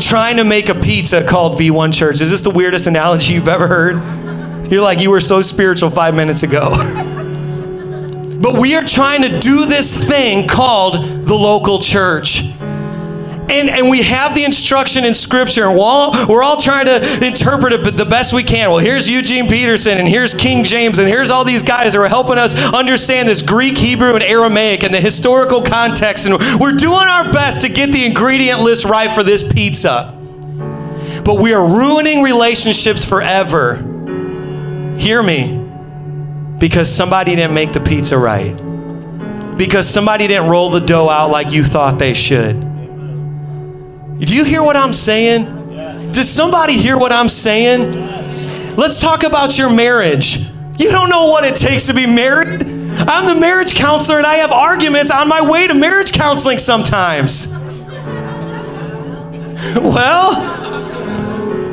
trying 0.00 0.36
to 0.36 0.44
make 0.44 0.68
a 0.68 0.74
pizza 0.74 1.24
called 1.24 1.58
V1 1.58 1.92
Church. 1.92 2.20
Is 2.20 2.30
this 2.30 2.40
the 2.40 2.50
weirdest 2.50 2.86
analogy 2.86 3.34
you've 3.34 3.48
ever 3.48 3.66
heard? 3.66 4.70
You're 4.70 4.82
like, 4.82 5.00
you 5.00 5.10
were 5.10 5.20
so 5.20 5.40
spiritual 5.40 5.90
five 5.90 6.14
minutes 6.14 6.42
ago. 6.42 6.70
but 8.40 8.60
we 8.60 8.76
are 8.76 8.84
trying 8.84 9.22
to 9.22 9.38
do 9.40 9.66
this 9.66 9.96
thing 9.96 10.46
called 10.46 11.24
the 11.24 11.34
local 11.34 11.80
church. 11.80 12.47
And, 13.50 13.70
and 13.70 13.88
we 13.88 14.02
have 14.02 14.34
the 14.34 14.44
instruction 14.44 15.06
in 15.06 15.14
Scripture, 15.14 15.64
and 15.64 15.78
we're 15.78 15.84
all, 15.84 16.12
we're 16.28 16.42
all 16.42 16.60
trying 16.60 16.84
to 16.84 17.26
interpret 17.26 17.72
it 17.72 17.96
the 17.96 18.04
best 18.04 18.34
we 18.34 18.42
can. 18.42 18.68
Well, 18.68 18.78
here's 18.78 19.08
Eugene 19.08 19.48
Peterson, 19.48 19.96
and 19.96 20.06
here's 20.06 20.34
King 20.34 20.64
James, 20.64 20.98
and 20.98 21.08
here's 21.08 21.30
all 21.30 21.44
these 21.44 21.62
guys 21.62 21.94
that 21.94 21.98
are 21.98 22.08
helping 22.08 22.36
us 22.36 22.54
understand 22.74 23.26
this 23.26 23.40
Greek, 23.40 23.78
Hebrew, 23.78 24.12
and 24.12 24.22
Aramaic 24.22 24.84
and 24.84 24.92
the 24.92 25.00
historical 25.00 25.62
context. 25.62 26.26
And 26.26 26.34
we're 26.60 26.72
doing 26.72 26.92
our 26.92 27.32
best 27.32 27.62
to 27.62 27.70
get 27.70 27.90
the 27.90 28.04
ingredient 28.04 28.60
list 28.60 28.84
right 28.84 29.10
for 29.10 29.22
this 29.22 29.42
pizza. 29.42 30.14
But 31.24 31.40
we 31.40 31.54
are 31.54 31.66
ruining 31.66 32.22
relationships 32.22 33.06
forever. 33.06 33.76
Hear 34.98 35.22
me. 35.22 35.54
Because 36.58 36.94
somebody 36.94 37.34
didn't 37.34 37.54
make 37.54 37.72
the 37.72 37.80
pizza 37.80 38.18
right. 38.18 38.56
Because 39.56 39.88
somebody 39.88 40.26
didn't 40.26 40.50
roll 40.50 40.68
the 40.68 40.80
dough 40.80 41.08
out 41.08 41.30
like 41.30 41.50
you 41.50 41.64
thought 41.64 41.98
they 41.98 42.12
should 42.12 42.67
do 44.18 44.34
you 44.34 44.44
hear 44.44 44.62
what 44.62 44.76
I'm 44.76 44.92
saying? 44.92 46.12
Does 46.12 46.28
somebody 46.28 46.72
hear 46.72 46.98
what 46.98 47.12
I'm 47.12 47.28
saying? 47.28 47.92
Let's 48.76 49.00
talk 49.00 49.22
about 49.22 49.56
your 49.56 49.70
marriage. 49.70 50.38
You 50.76 50.90
don't 50.90 51.08
know 51.08 51.26
what 51.26 51.44
it 51.44 51.56
takes 51.56 51.86
to 51.86 51.94
be 51.94 52.06
married. 52.06 52.64
I'm 53.00 53.32
the 53.32 53.40
marriage 53.40 53.74
counselor 53.74 54.18
and 54.18 54.26
I 54.26 54.36
have 54.36 54.50
arguments 54.50 55.10
on 55.10 55.28
my 55.28 55.48
way 55.48 55.68
to 55.68 55.74
marriage 55.74 56.12
counseling 56.12 56.58
sometimes. 56.58 57.48
well, 59.76 60.36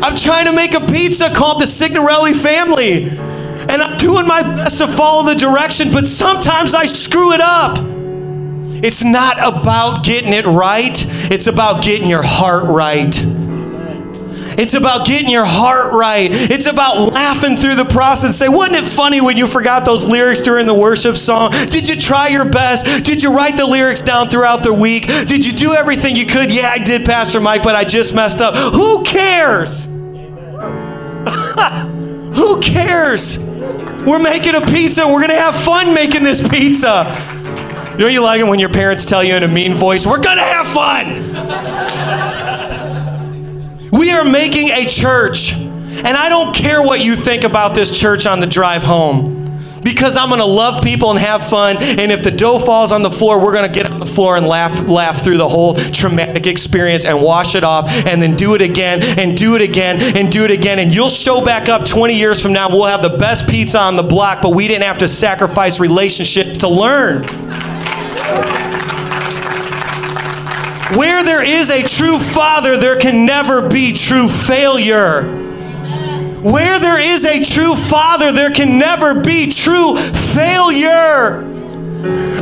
I'm 0.04 0.16
trying 0.16 0.46
to 0.46 0.54
make 0.54 0.76
a 0.76 0.82
pizza 0.82 1.34
called 1.34 1.62
the 1.62 1.68
Signorelli 1.68 2.34
family. 2.34 3.10
And 3.68 3.82
I'm 3.82 3.98
doing 3.98 4.28
my 4.28 4.44
best 4.44 4.78
to 4.78 4.88
follow 4.88 5.24
the 5.24 5.36
direction, 5.36 5.92
but 5.92 6.06
sometimes 6.06 6.76
I 6.76 6.86
screw 6.86 7.34
it 7.34 7.42
up. 7.42 7.95
It's 8.86 9.04
not 9.04 9.40
about 9.40 10.06
getting 10.06 10.32
it 10.32 10.46
right, 10.46 10.96
it's 11.32 11.48
about 11.48 11.84
getting 11.84 12.08
your 12.08 12.22
heart 12.24 12.66
right. 12.66 13.12
It's 14.58 14.76
about 14.76 15.08
getting 15.08 15.30
your 15.30 15.44
heart 15.44 15.92
right. 15.92 16.30
It's 16.32 16.68
about 16.68 17.12
laughing 17.12 17.58
through 17.58 17.76
the 17.76 17.86
process. 17.86 18.38
Say, 18.38 18.48
wasn't 18.48 18.78
it 18.78 18.86
funny 18.86 19.20
when 19.22 19.38
you 19.38 19.48
forgot 19.48 19.86
those 19.86 20.06
lyrics 20.06 20.42
during 20.42 20.68
the 20.68 20.74
worship 20.74 21.18
song? 21.18 21.52
Did 21.52 21.90
you 21.90 21.96
try 21.96 22.28
your 22.28 22.46
best? 22.46 23.04
Did 23.04 23.22
you 23.24 23.36
write 23.36 23.58
the 23.58 23.66
lyrics 23.66 24.02
down 24.04 24.30
throughout 24.30 24.64
the 24.64 24.74
week? 24.74 25.08
Did 25.08 25.44
you 25.46 25.52
do 25.52 25.74
everything 25.74 26.16
you 26.16 26.28
could? 26.28 26.54
Yeah, 26.54 26.70
I 26.70 26.78
did, 26.78 27.06
Pastor 27.06 27.42
Mike, 27.42 27.64
but 27.64 27.76
I 27.76 27.84
just 27.84 28.14
messed 28.16 28.40
up. 28.40 28.56
Who 28.76 29.04
cares? 29.04 29.86
Who 32.38 32.62
cares? 32.62 33.40
We're 33.40 34.20
making 34.20 34.54
a 34.56 34.62
pizza. 34.62 35.06
We're 35.08 35.20
going 35.20 35.32
to 35.32 35.36
have 35.36 35.56
fun 35.56 35.94
making 35.94 36.24
this 36.24 36.48
pizza. 36.48 37.35
Don't 37.98 38.12
you 38.12 38.22
like 38.22 38.42
it 38.42 38.48
when 38.48 38.60
your 38.60 38.70
parents 38.70 39.06
tell 39.06 39.24
you 39.24 39.36
in 39.36 39.44
a 39.44 39.48
mean 39.48 39.74
voice, 39.74 40.06
we're 40.06 40.22
gonna 40.22 40.42
have 40.42 40.68
fun? 40.68 41.16
we 43.92 44.12
are 44.12 44.26
making 44.26 44.70
a 44.72 44.86
church, 44.86 45.54
and 45.54 46.08
I 46.08 46.28
don't 46.28 46.54
care 46.54 46.82
what 46.82 47.04
you 47.04 47.16
think 47.16 47.46
about 47.46 47.74
this 47.74 47.98
church 47.98 48.26
on 48.26 48.42
the 48.42 48.48
drive 48.48 48.84
home. 48.84 49.32
Because 49.82 50.18
I'm 50.18 50.30
gonna 50.30 50.46
love 50.46 50.84
people 50.84 51.12
and 51.12 51.20
have 51.20 51.48
fun, 51.48 51.78
and 51.80 52.12
if 52.12 52.22
the 52.22 52.32
dough 52.32 52.60
falls 52.60 52.92
on 52.92 53.02
the 53.02 53.12
floor, 53.12 53.42
we're 53.42 53.54
gonna 53.54 53.70
get 53.70 53.90
on 53.90 54.02
the 54.02 54.06
floor 54.06 54.36
and 54.36 54.46
laugh, 54.46 54.90
laugh 54.90 55.24
through 55.24 55.38
the 55.38 55.48
whole 55.48 55.76
traumatic 55.76 56.48
experience 56.48 57.06
and 57.06 57.22
wash 57.22 57.56
it 57.56 57.64
off, 57.64 57.90
and 58.06 58.22
then 58.22 58.36
do 58.36 58.56
it 58.56 58.62
again, 58.62 59.02
and 59.18 59.38
do 59.38 59.56
it 59.56 59.62
again, 59.62 60.02
and 60.18 60.30
do 60.30 60.44
it 60.44 60.52
again, 60.52 60.80
and 60.80 60.94
you'll 60.94 61.10
show 61.10 61.40
back 61.46 61.70
up 61.70 61.86
20 61.86 62.14
years 62.14 62.42
from 62.42 62.52
now. 62.52 62.68
We'll 62.68 62.88
have 62.88 63.04
the 63.04 63.16
best 63.18 63.48
pizza 63.48 63.80
on 63.80 63.96
the 63.96 64.04
block, 64.04 64.42
but 64.42 64.54
we 64.54 64.68
didn't 64.68 64.84
have 64.84 64.98
to 64.98 65.08
sacrifice 65.08 65.80
relationships 65.80 66.58
to 66.58 66.68
learn. 66.68 67.24
Where 70.98 71.24
there 71.24 71.44
is 71.44 71.72
a 71.72 71.84
true 71.84 72.20
father, 72.20 72.78
there 72.78 72.98
can 72.98 73.26
never 73.26 73.68
be 73.68 73.92
true 73.92 74.30
failure. 74.30 75.24
Where 76.42 76.80
there 76.80 77.00
is 77.00 77.26
a 77.26 77.44
true 77.44 77.76
father, 77.76 78.32
there 78.32 78.52
can 78.52 78.78
never 78.78 79.20
be 79.20 79.52
true 79.52 79.98
failure. 79.98 81.44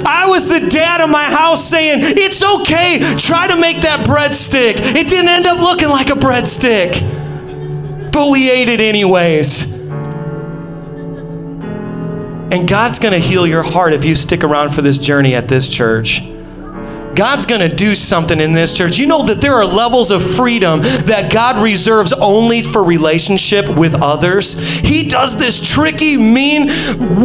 I 0.06 0.26
was 0.28 0.50
the 0.50 0.70
dad 0.70 1.02
of 1.02 1.10
my 1.10 1.24
house 1.24 1.64
saying, 1.64 2.00
It's 2.04 2.44
okay, 2.44 3.00
try 3.18 3.48
to 3.48 3.56
make 3.56 3.82
that 3.82 4.06
breadstick. 4.06 4.76
It 4.96 5.08
didn't 5.08 5.30
end 5.30 5.46
up 5.46 5.60
looking 5.60 5.90
like 5.90 6.10
a 6.10 6.20
breadstick, 6.20 8.12
but 8.12 8.30
we 8.30 8.52
ate 8.52 8.70
it 8.70 8.82
anyways. 8.82 9.73
And 12.54 12.68
God's 12.68 13.00
going 13.00 13.14
to 13.14 13.20
heal 13.20 13.48
your 13.48 13.64
heart 13.64 13.94
if 13.94 14.06
you 14.06 14.14
stick 14.14 14.44
around 14.44 14.76
for 14.76 14.84
this 14.84 15.00
journey 15.00 15.34
at 15.34 15.48
this 15.48 15.68
church. 15.68 16.22
God's 17.16 17.48
going 17.48 17.68
to 17.68 17.76
do 17.76 17.96
something 17.96 18.40
in 18.40 18.54
this 18.54 18.78
church. 18.78 19.00
You 19.00 19.08
know 19.08 19.24
that 19.24 19.42
there 19.42 19.54
are 19.54 19.66
levels 19.66 20.12
of 20.12 20.24
freedom 20.24 20.82
that 20.82 21.32
God 21.34 21.64
reserves 21.64 22.14
only 22.14 22.62
for 22.62 22.84
relationship 22.84 23.68
with 23.76 24.04
others. 24.04 24.54
He 24.82 25.08
does 25.10 25.36
this 25.36 25.68
tricky, 25.68 26.16
mean, 26.16 26.68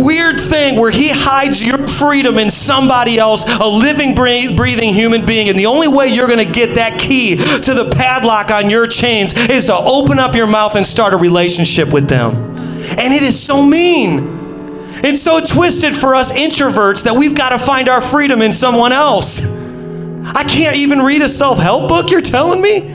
weird 0.03 0.41
thing 0.41 0.81
where 0.81 0.91
He 0.91 1.11
hides 1.11 1.63
your 1.63 1.87
freedom 1.87 2.39
in 2.39 2.49
somebody 2.49 3.19
else, 3.19 3.45
a 3.47 3.69
living, 3.69 4.15
breathing 4.15 4.95
human 4.95 5.27
being. 5.27 5.51
And 5.51 5.59
the 5.59 5.67
only 5.67 5.89
way 5.89 6.07
you're 6.09 6.27
going 6.27 6.43
to 6.45 6.51
get 6.51 6.77
that 6.77 6.99
key 6.99 7.37
to 7.37 7.75
the 7.75 7.93
padlock 7.95 8.51
on 8.51 8.71
your 8.71 8.87
chains 8.87 9.35
is 9.51 9.67
to 9.67 9.77
open 9.77 10.19
up 10.19 10.35
your 10.35 10.47
mouth 10.47 10.75
and 10.75 10.87
start 10.87 11.13
a 11.13 11.19
relationship 11.19 11.93
with 11.93 12.09
them. 12.09 12.35
And 12.97 13.13
it 13.13 13.23
is 13.23 13.39
so 13.39 13.63
mean. 13.63 14.38
It's 15.05 15.23
so 15.23 15.41
twisted 15.41 15.95
for 15.95 16.15
us 16.15 16.33
introverts 16.33 17.05
that 17.05 17.15
we've 17.17 17.37
got 17.37 17.51
to 17.51 17.59
find 17.59 17.89
our 17.89 18.01
freedom 18.01 18.43
in 18.43 18.53
someone 18.53 18.93
else. 18.93 19.41
I 20.35 20.45
can't 20.45 20.77
even 20.77 21.01
read 21.01 21.23
a 21.23 21.29
self 21.29 21.59
help 21.59 21.89
book, 21.89 22.11
you're 22.11 22.21
telling 22.21 22.61
me? 22.61 22.95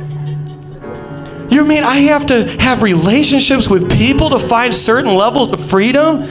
You 1.50 1.64
mean 1.64 1.84
I 1.84 1.98
have 2.08 2.26
to 2.28 2.46
have 2.60 2.84
relationships 2.84 3.70
with 3.70 3.92
people 3.92 4.30
to 4.32 4.40
find 4.40 4.74
certain 4.74 5.14
levels 5.16 5.52
of 5.52 5.64
freedom? 5.64 6.28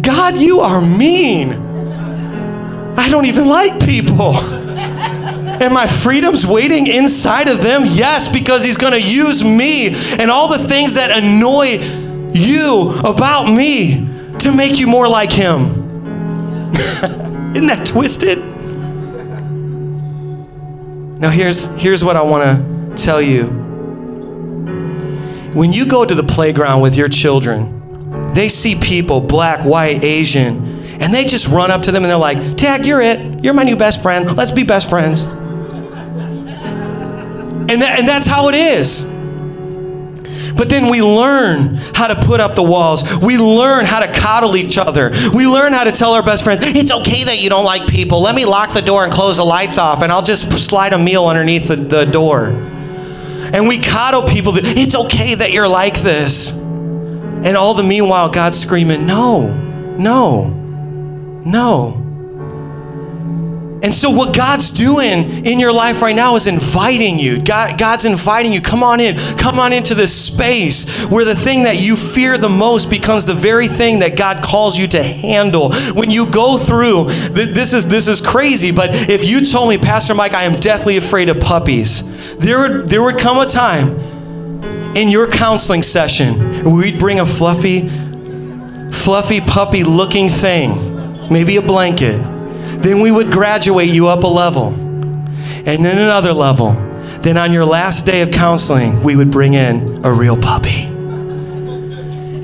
God, 0.00 0.36
you 0.36 0.60
are 0.60 0.80
mean. 0.80 1.52
I 2.96 3.08
don't 3.10 3.26
even 3.26 3.46
like 3.46 3.78
people. 3.84 4.36
And 4.36 5.74
my 5.74 5.86
freedom's 5.86 6.46
waiting 6.46 6.86
inside 6.86 7.48
of 7.48 7.62
them? 7.62 7.82
Yes, 7.84 8.28
because 8.28 8.64
He's 8.64 8.76
going 8.76 8.92
to 8.92 9.02
use 9.02 9.42
me 9.44 9.88
and 10.18 10.30
all 10.30 10.48
the 10.48 10.58
things 10.58 10.94
that 10.94 11.10
annoy 11.10 11.78
you 12.32 12.92
about 13.04 13.52
me 13.52 14.17
to 14.40 14.52
make 14.52 14.78
you 14.78 14.86
more 14.86 15.08
like 15.08 15.32
Him. 15.32 15.62
Isn't 17.54 17.66
that 17.66 17.86
twisted? 17.86 18.38
Now, 21.18 21.30
here's, 21.30 21.66
here's 21.80 22.04
what 22.04 22.16
I 22.16 22.22
want 22.22 22.44
to 22.44 23.02
tell 23.02 23.20
you. 23.20 23.46
When 25.54 25.72
you 25.72 25.86
go 25.86 26.04
to 26.04 26.14
the 26.14 26.22
playground 26.22 26.82
with 26.82 26.96
your 26.96 27.08
children, 27.08 28.32
they 28.34 28.48
see 28.48 28.78
people, 28.78 29.20
black, 29.20 29.64
white, 29.64 30.04
Asian, 30.04 30.64
and 31.00 31.12
they 31.12 31.24
just 31.24 31.48
run 31.48 31.70
up 31.70 31.82
to 31.82 31.92
them 31.92 32.04
and 32.04 32.10
they're 32.10 32.16
like, 32.16 32.56
Tag, 32.56 32.86
you're 32.86 33.00
it. 33.00 33.42
You're 33.42 33.54
my 33.54 33.64
new 33.64 33.76
best 33.76 34.02
friend. 34.02 34.36
Let's 34.36 34.52
be 34.52 34.62
best 34.62 34.88
friends. 34.88 35.26
And, 37.70 37.82
that, 37.82 37.98
and 37.98 38.06
that's 38.06 38.26
how 38.26 38.48
it 38.48 38.54
is. 38.54 39.07
But 40.58 40.68
then 40.68 40.90
we 40.90 41.00
learn 41.00 41.76
how 41.94 42.08
to 42.08 42.16
put 42.26 42.40
up 42.40 42.56
the 42.56 42.62
walls. 42.62 43.04
We 43.24 43.38
learn 43.38 43.84
how 43.84 44.00
to 44.00 44.12
coddle 44.12 44.56
each 44.56 44.76
other. 44.76 45.12
We 45.32 45.46
learn 45.46 45.72
how 45.72 45.84
to 45.84 45.92
tell 45.92 46.12
our 46.12 46.22
best 46.22 46.42
friends, 46.42 46.60
it's 46.64 46.90
okay 46.90 47.24
that 47.24 47.38
you 47.38 47.48
don't 47.48 47.64
like 47.64 47.86
people. 47.86 48.20
Let 48.20 48.34
me 48.34 48.44
lock 48.44 48.72
the 48.72 48.82
door 48.82 49.04
and 49.04 49.12
close 49.12 49.36
the 49.36 49.44
lights 49.44 49.78
off, 49.78 50.02
and 50.02 50.10
I'll 50.10 50.22
just 50.22 50.52
slide 50.52 50.92
a 50.92 50.98
meal 50.98 51.26
underneath 51.26 51.68
the, 51.68 51.76
the 51.76 52.04
door. 52.04 52.48
And 52.48 53.68
we 53.68 53.78
coddle 53.78 54.22
people 54.22 54.52
that 54.52 54.64
it's 54.66 54.96
okay 54.96 55.36
that 55.36 55.52
you're 55.52 55.68
like 55.68 55.98
this. 56.00 56.50
And 56.50 57.56
all 57.56 57.74
the 57.74 57.84
meanwhile, 57.84 58.28
God's 58.28 58.58
screaming, 58.58 59.06
no, 59.06 59.54
no, 59.96 60.50
no. 61.44 62.07
And 63.80 63.94
so, 63.94 64.10
what 64.10 64.34
God's 64.34 64.70
doing 64.70 65.46
in 65.46 65.60
your 65.60 65.72
life 65.72 66.02
right 66.02 66.14
now 66.14 66.34
is 66.34 66.48
inviting 66.48 67.18
you. 67.18 67.40
God, 67.40 67.78
God's 67.78 68.04
inviting 68.04 68.52
you. 68.52 68.60
Come 68.60 68.82
on 68.82 68.98
in. 68.98 69.16
Come 69.36 69.60
on 69.60 69.72
into 69.72 69.94
this 69.94 70.14
space 70.14 71.06
where 71.08 71.24
the 71.24 71.36
thing 71.36 71.62
that 71.62 71.80
you 71.80 71.94
fear 71.94 72.36
the 72.36 72.48
most 72.48 72.90
becomes 72.90 73.24
the 73.24 73.34
very 73.34 73.68
thing 73.68 74.00
that 74.00 74.16
God 74.16 74.42
calls 74.42 74.76
you 74.76 74.88
to 74.88 75.02
handle. 75.02 75.72
When 75.94 76.10
you 76.10 76.28
go 76.28 76.58
through, 76.58 77.04
this 77.30 77.72
is 77.72 77.86
this 77.86 78.08
is 78.08 78.20
crazy. 78.20 78.72
But 78.72 78.90
if 79.08 79.24
you 79.24 79.44
told 79.44 79.68
me, 79.68 79.78
Pastor 79.78 80.14
Mike, 80.14 80.34
I 80.34 80.42
am 80.42 80.54
deathly 80.54 80.96
afraid 80.96 81.28
of 81.28 81.38
puppies, 81.38 82.36
there 82.36 82.58
would 82.58 82.88
there 82.88 83.02
would 83.02 83.18
come 83.18 83.38
a 83.38 83.46
time 83.46 83.96
in 84.96 85.08
your 85.08 85.28
counseling 85.28 85.84
session 85.84 86.64
where 86.64 86.74
we'd 86.74 86.98
bring 86.98 87.20
a 87.20 87.26
fluffy, 87.26 87.86
fluffy 88.90 89.40
puppy 89.40 89.84
looking 89.84 90.28
thing, 90.28 91.30
maybe 91.30 91.56
a 91.58 91.62
blanket 91.62 92.37
then 92.82 93.00
we 93.00 93.10
would 93.10 93.30
graduate 93.30 93.90
you 93.90 94.08
up 94.08 94.24
a 94.24 94.26
level, 94.26 94.68
and 94.68 95.84
then 95.84 95.98
another 95.98 96.32
level. 96.32 96.72
Then 97.20 97.36
on 97.36 97.52
your 97.52 97.64
last 97.64 98.06
day 98.06 98.22
of 98.22 98.30
counseling, 98.30 99.02
we 99.02 99.16
would 99.16 99.30
bring 99.30 99.54
in 99.54 100.04
a 100.04 100.12
real 100.12 100.36
puppy. 100.36 100.84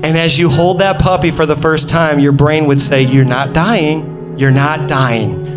And 0.05 0.17
as 0.17 0.37
you 0.37 0.49
hold 0.49 0.79
that 0.79 0.99
puppy 0.99 1.31
for 1.31 1.45
the 1.45 1.55
first 1.55 1.89
time, 1.89 2.19
your 2.19 2.33
brain 2.33 2.67
would 2.67 2.79
say, 2.81 3.01
You're 3.01 3.25
not 3.25 3.53
dying. 3.53 4.37
You're 4.37 4.51
not 4.51 4.87
dying. 4.87 5.47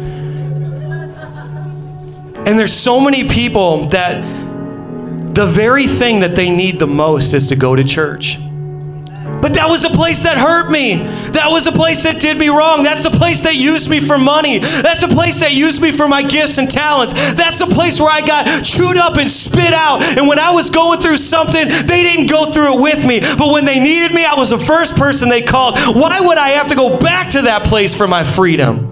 And 2.46 2.58
there's 2.58 2.72
so 2.72 3.00
many 3.00 3.28
people 3.28 3.86
that 3.88 4.22
the 5.34 5.44
very 5.44 5.86
thing 5.86 6.20
that 6.20 6.34
they 6.34 6.48
need 6.48 6.78
the 6.78 6.86
most 6.86 7.34
is 7.34 7.48
to 7.48 7.56
go 7.56 7.76
to 7.76 7.84
church. 7.84 8.38
But 9.48 9.54
that 9.54 9.70
was 9.70 9.82
a 9.86 9.88
place 9.88 10.24
that 10.24 10.36
hurt 10.36 10.70
me. 10.70 10.96
That 11.32 11.46
was 11.48 11.66
a 11.66 11.72
place 11.72 12.02
that 12.02 12.20
did 12.20 12.36
me 12.36 12.50
wrong. 12.50 12.82
That's 12.82 13.06
a 13.06 13.10
place 13.10 13.40
that 13.48 13.54
used 13.54 13.88
me 13.88 13.98
for 13.98 14.18
money. 14.18 14.58
That's 14.58 15.02
a 15.02 15.08
place 15.08 15.40
that 15.40 15.54
used 15.54 15.80
me 15.80 15.90
for 15.90 16.06
my 16.06 16.20
gifts 16.20 16.58
and 16.58 16.70
talents. 16.70 17.14
That's 17.32 17.58
the 17.58 17.66
place 17.66 17.98
where 17.98 18.10
I 18.10 18.20
got 18.20 18.44
chewed 18.62 18.98
up 18.98 19.16
and 19.16 19.26
spit 19.26 19.72
out. 19.72 20.02
And 20.02 20.28
when 20.28 20.38
I 20.38 20.50
was 20.50 20.68
going 20.68 21.00
through 21.00 21.16
something, 21.16 21.66
they 21.66 22.02
didn't 22.02 22.26
go 22.26 22.52
through 22.52 22.76
it 22.76 22.82
with 22.82 23.06
me. 23.06 23.20
But 23.20 23.50
when 23.50 23.64
they 23.64 23.80
needed 23.80 24.12
me, 24.12 24.26
I 24.26 24.34
was 24.34 24.50
the 24.50 24.58
first 24.58 24.96
person 24.96 25.30
they 25.30 25.40
called. 25.40 25.78
Why 25.96 26.20
would 26.20 26.36
I 26.36 26.50
have 26.50 26.68
to 26.68 26.74
go 26.74 26.98
back 26.98 27.30
to 27.30 27.40
that 27.48 27.64
place 27.64 27.94
for 27.94 28.06
my 28.06 28.24
freedom? 28.24 28.84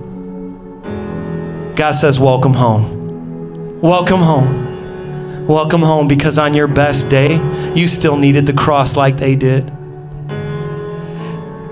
God 1.77 1.93
says, 1.93 2.19
Welcome 2.19 2.55
home. 2.55 3.79
Welcome 3.83 4.21
home. 4.21 5.45
Welcome 5.45 5.83
home 5.83 6.09
because 6.09 6.39
on 6.39 6.55
your 6.55 6.67
best 6.67 7.11
day, 7.11 7.37
you 7.75 7.89
still 7.89 8.17
needed 8.17 8.47
the 8.47 8.55
cross 8.55 8.97
like 8.97 9.19
they 9.19 9.37
did. 9.37 9.76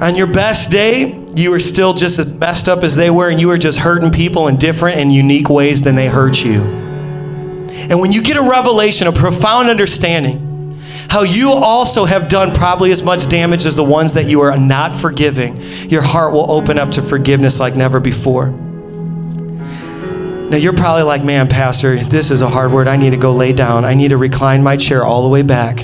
On 0.04 0.14
your 0.14 0.26
best 0.26 0.70
day, 0.70 1.18
you 1.34 1.50
were 1.50 1.58
still 1.58 1.94
just 1.94 2.18
as 2.18 2.30
messed 2.30 2.68
up 2.68 2.84
as 2.84 2.94
they 2.94 3.08
were, 3.08 3.30
and 3.30 3.40
you 3.40 3.48
were 3.48 3.56
just 3.56 3.78
hurting 3.78 4.10
people 4.10 4.48
in 4.48 4.58
different 4.58 4.98
and 4.98 5.10
unique 5.10 5.48
ways 5.48 5.80
than 5.80 5.94
they 5.94 6.08
hurt 6.08 6.44
you. 6.44 6.60
And 6.60 7.98
when 7.98 8.12
you 8.12 8.20
get 8.20 8.36
a 8.36 8.42
revelation, 8.42 9.06
a 9.06 9.12
profound 9.12 9.70
understanding, 9.70 10.76
how 11.08 11.22
you 11.22 11.52
also 11.52 12.04
have 12.04 12.28
done 12.28 12.52
probably 12.52 12.92
as 12.92 13.02
much 13.02 13.30
damage 13.30 13.64
as 13.64 13.76
the 13.76 13.82
ones 13.82 14.12
that 14.12 14.26
you 14.26 14.42
are 14.42 14.54
not 14.58 14.92
forgiving, 14.92 15.58
your 15.88 16.02
heart 16.02 16.34
will 16.34 16.50
open 16.50 16.78
up 16.78 16.90
to 16.90 17.00
forgiveness 17.00 17.58
like 17.58 17.74
never 17.74 17.98
before. 17.98 18.50
Now, 18.50 20.58
you're 20.58 20.74
probably 20.74 21.04
like, 21.04 21.24
man, 21.24 21.48
Pastor, 21.48 21.96
this 21.96 22.30
is 22.30 22.42
a 22.42 22.50
hard 22.50 22.72
word. 22.72 22.88
I 22.88 22.98
need 22.98 23.10
to 23.10 23.16
go 23.16 23.32
lay 23.32 23.54
down. 23.54 23.86
I 23.86 23.94
need 23.94 24.08
to 24.08 24.18
recline 24.18 24.62
my 24.62 24.76
chair 24.76 25.02
all 25.02 25.22
the 25.22 25.30
way 25.30 25.40
back. 25.40 25.76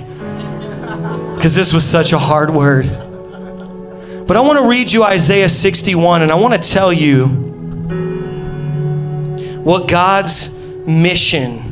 Because 1.37 1.54
this 1.54 1.72
was 1.72 1.87
such 1.87 2.12
a 2.12 2.18
hard 2.18 2.50
word. 2.50 3.06
But 4.31 4.37
I 4.37 4.43
want 4.43 4.61
to 4.61 4.69
read 4.69 4.93
you 4.93 5.03
Isaiah 5.03 5.49
61 5.49 6.23
and 6.23 6.31
I 6.31 6.37
want 6.37 6.55
to 6.55 6.61
tell 6.61 6.93
you 6.93 7.27
what 9.64 9.88
God's 9.88 10.57
mission 10.87 11.66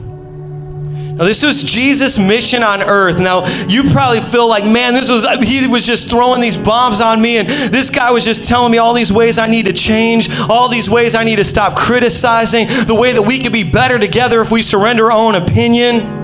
now, 1.15 1.25
this 1.25 1.45
was 1.45 1.63
Jesus' 1.63 2.19
mission 2.19 2.65
on 2.65 2.83
earth. 2.83 3.21
Now, 3.21 3.45
you 3.69 3.85
probably 3.85 4.21
feel 4.21 4.49
like, 4.49 4.65
man, 4.65 4.95
this 4.95 5.09
was, 5.09 5.25
he 5.45 5.69
was 5.69 5.87
just 5.87 6.11
throwing 6.11 6.41
these 6.41 6.57
bombs 6.57 7.01
on 7.01 7.21
me, 7.21 7.39
and 7.39 7.49
this 7.49 7.91
guy 7.91 8.13
was 8.13 8.25
just 8.25 8.45
telling 8.45 8.71
me 8.71 8.79
all 8.79 8.95
these 8.95 9.13
ways 9.13 9.37
I 9.37 9.49
need 9.49 9.67
to 9.67 9.73
change, 9.73 10.29
all 10.49 10.69
these 10.69 10.89
ways 10.89 11.17
I 11.17 11.25
need 11.25 11.37
to 11.37 11.45
stop 11.45 11.77
criticizing, 11.77 12.69
the 12.87 12.95
way 12.95 13.13
that 13.13 13.23
we 13.23 13.41
could 13.41 13.53
be 13.53 13.65
better 13.65 13.99
together 13.99 14.41
if 14.41 14.53
we 14.53 14.63
surrender 14.63 15.11
our 15.11 15.19
own 15.19 15.35
opinion. 15.35 16.17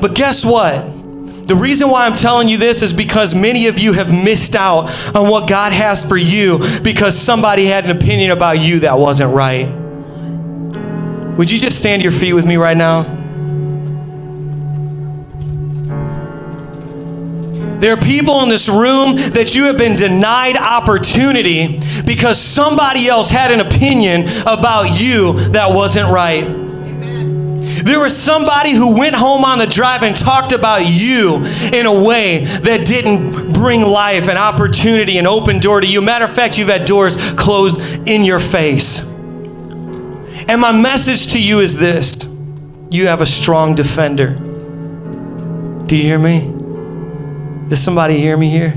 But 0.00 0.14
guess 0.14 0.42
what? 0.42 0.99
The 1.50 1.56
reason 1.56 1.90
why 1.90 2.06
I'm 2.06 2.14
telling 2.14 2.48
you 2.48 2.58
this 2.58 2.80
is 2.80 2.92
because 2.92 3.34
many 3.34 3.66
of 3.66 3.76
you 3.76 3.92
have 3.94 4.12
missed 4.12 4.54
out 4.54 4.88
on 5.16 5.28
what 5.28 5.48
God 5.48 5.72
has 5.72 6.00
for 6.00 6.16
you 6.16 6.60
because 6.84 7.18
somebody 7.18 7.66
had 7.66 7.84
an 7.84 7.90
opinion 7.90 8.30
about 8.30 8.60
you 8.60 8.78
that 8.78 8.96
wasn't 8.96 9.34
right. 9.34 9.66
Would 11.36 11.50
you 11.50 11.58
just 11.58 11.76
stand 11.76 12.02
to 12.02 12.04
your 12.04 12.12
feet 12.12 12.34
with 12.34 12.46
me 12.46 12.56
right 12.56 12.76
now? 12.76 13.02
There 17.80 17.94
are 17.94 18.00
people 18.00 18.44
in 18.44 18.48
this 18.48 18.68
room 18.68 19.16
that 19.16 19.52
you 19.56 19.64
have 19.64 19.76
been 19.76 19.96
denied 19.96 20.56
opportunity 20.56 21.80
because 22.06 22.40
somebody 22.40 23.08
else 23.08 23.28
had 23.28 23.50
an 23.50 23.58
opinion 23.58 24.28
about 24.42 25.00
you 25.00 25.32
that 25.50 25.74
wasn't 25.74 26.12
right. 26.12 26.69
There 27.84 28.00
was 28.00 28.16
somebody 28.16 28.72
who 28.72 28.98
went 28.98 29.14
home 29.14 29.44
on 29.44 29.58
the 29.58 29.66
drive 29.66 30.02
and 30.02 30.16
talked 30.16 30.52
about 30.52 30.82
you 30.86 31.36
in 31.72 31.86
a 31.86 32.04
way 32.04 32.44
that 32.44 32.86
didn't 32.86 33.52
bring 33.52 33.82
life 33.82 34.28
and 34.28 34.38
opportunity 34.38 35.18
and 35.18 35.26
open 35.26 35.60
door 35.60 35.80
to 35.80 35.86
you. 35.86 36.00
Matter 36.02 36.24
of 36.24 36.32
fact, 36.32 36.58
you've 36.58 36.68
had 36.68 36.84
doors 36.86 37.16
closed 37.34 38.08
in 38.08 38.24
your 38.24 38.40
face. 38.40 39.02
And 40.48 40.60
my 40.60 40.72
message 40.72 41.32
to 41.32 41.42
you 41.42 41.60
is 41.60 41.78
this 41.78 42.26
you 42.90 43.06
have 43.06 43.20
a 43.20 43.26
strong 43.26 43.74
defender. 43.74 44.34
Do 45.86 45.96
you 45.96 46.02
hear 46.02 46.18
me? 46.18 46.40
Does 47.68 47.80
somebody 47.80 48.18
hear 48.18 48.36
me 48.36 48.50
here? 48.50 48.74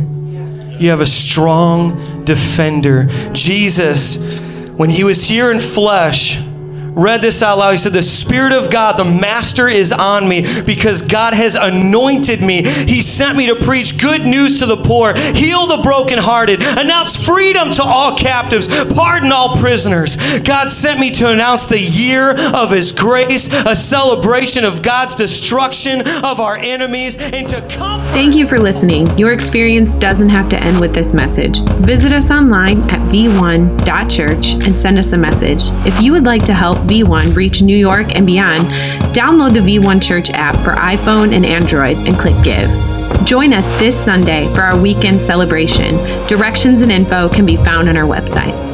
You 0.80 0.90
have 0.90 1.02
a 1.02 1.06
strong 1.06 2.24
defender. 2.26 3.06
Jesus, 3.32 4.18
when 4.72 4.90
he 4.90 5.04
was 5.04 5.28
here 5.28 5.52
in 5.52 5.60
flesh, 5.60 6.43
read 6.96 7.22
this 7.22 7.42
out 7.42 7.58
loud. 7.58 7.72
He 7.72 7.78
said, 7.78 7.94
The 7.94 8.04
Spirit 8.04 8.54
of 8.54 8.70
God, 8.70 8.98
the 8.98 9.06
Master, 9.06 9.68
is 9.68 9.92
on 9.92 10.28
me 10.28 10.46
because 10.66 11.02
God 11.02 11.34
has 11.34 11.56
anointed 11.56 12.42
me. 12.42 12.64
He 12.64 13.02
sent 13.02 13.38
me 13.38 13.48
to 13.48 13.56
preach 13.56 14.00
good 14.00 14.24
news 14.24 14.60
to 14.60 14.66
the 14.66 14.78
poor, 14.78 15.14
heal 15.16 15.68
the 15.68 15.82
brokenhearted, 15.84 16.62
announce 16.78 17.24
freedom 17.26 17.72
to 17.72 17.84
all 17.84 18.18
captives, 18.18 18.68
pardon 18.94 19.32
all 19.32 19.58
prisoners. 19.58 20.18
God 20.42 20.70
sent 20.70 21.00
me 21.00 21.12
to 21.12 21.32
announce 21.32 21.66
the 21.66 21.80
year 21.80 22.32
of 22.54 22.72
His 22.72 22.92
grace, 22.92 23.48
a 23.66 23.76
celebration 23.76 24.66
of 24.66 24.82
God's 24.82 25.16
destruction 25.16 26.02
of 26.24 26.40
our 26.40 26.58
enemies, 26.58 27.18
and 27.18 27.48
to 27.50 27.62
come. 27.70 28.02
Thank 28.14 28.36
you 28.36 28.48
for 28.48 28.58
listening. 28.58 29.18
Your 29.18 29.34
experience 29.34 29.96
doesn't 29.96 30.30
have 30.30 30.50
to 30.50 30.62
end 30.62 30.80
with 30.80 30.94
this 30.94 31.14
message. 31.14 31.60
Visit 31.86 32.14
us 32.14 32.30
online 32.30 32.82
at 32.90 33.00
v1.church 33.12 34.66
and 34.66 34.78
send 34.78 34.98
us 34.98 35.14
a 35.14 35.18
message. 35.18 35.64
If 35.86 36.02
you 36.02 36.12
would 36.12 36.26
like 36.26 36.44
to 36.46 36.54
help 36.54 36.83
V1 36.84 37.36
reach 37.36 37.62
New 37.62 37.78
York 37.78 38.16
and 38.16 38.26
beyond, 38.26 38.68
download 39.14 39.54
the 39.54 39.60
V1 39.60 40.02
Church 40.02 40.30
app 40.30 40.56
for 40.64 40.74
iPhone 40.74 41.34
and 41.36 41.46
Android 41.46 41.98
and 41.98 42.18
click 42.18 42.42
Give. 42.44 42.70
Join 43.26 43.54
us 43.54 43.66
this 43.80 43.98
Sunday 43.98 44.54
for 44.54 44.62
our 44.62 44.80
weekend 44.80 45.22
celebration. 45.22 45.98
Directions 46.28 46.82
and 46.82 46.92
info 46.92 47.30
can 47.30 47.46
be 47.46 47.58
found 47.58 47.88
on 47.88 47.96
our 47.96 48.08
website. 48.08 48.73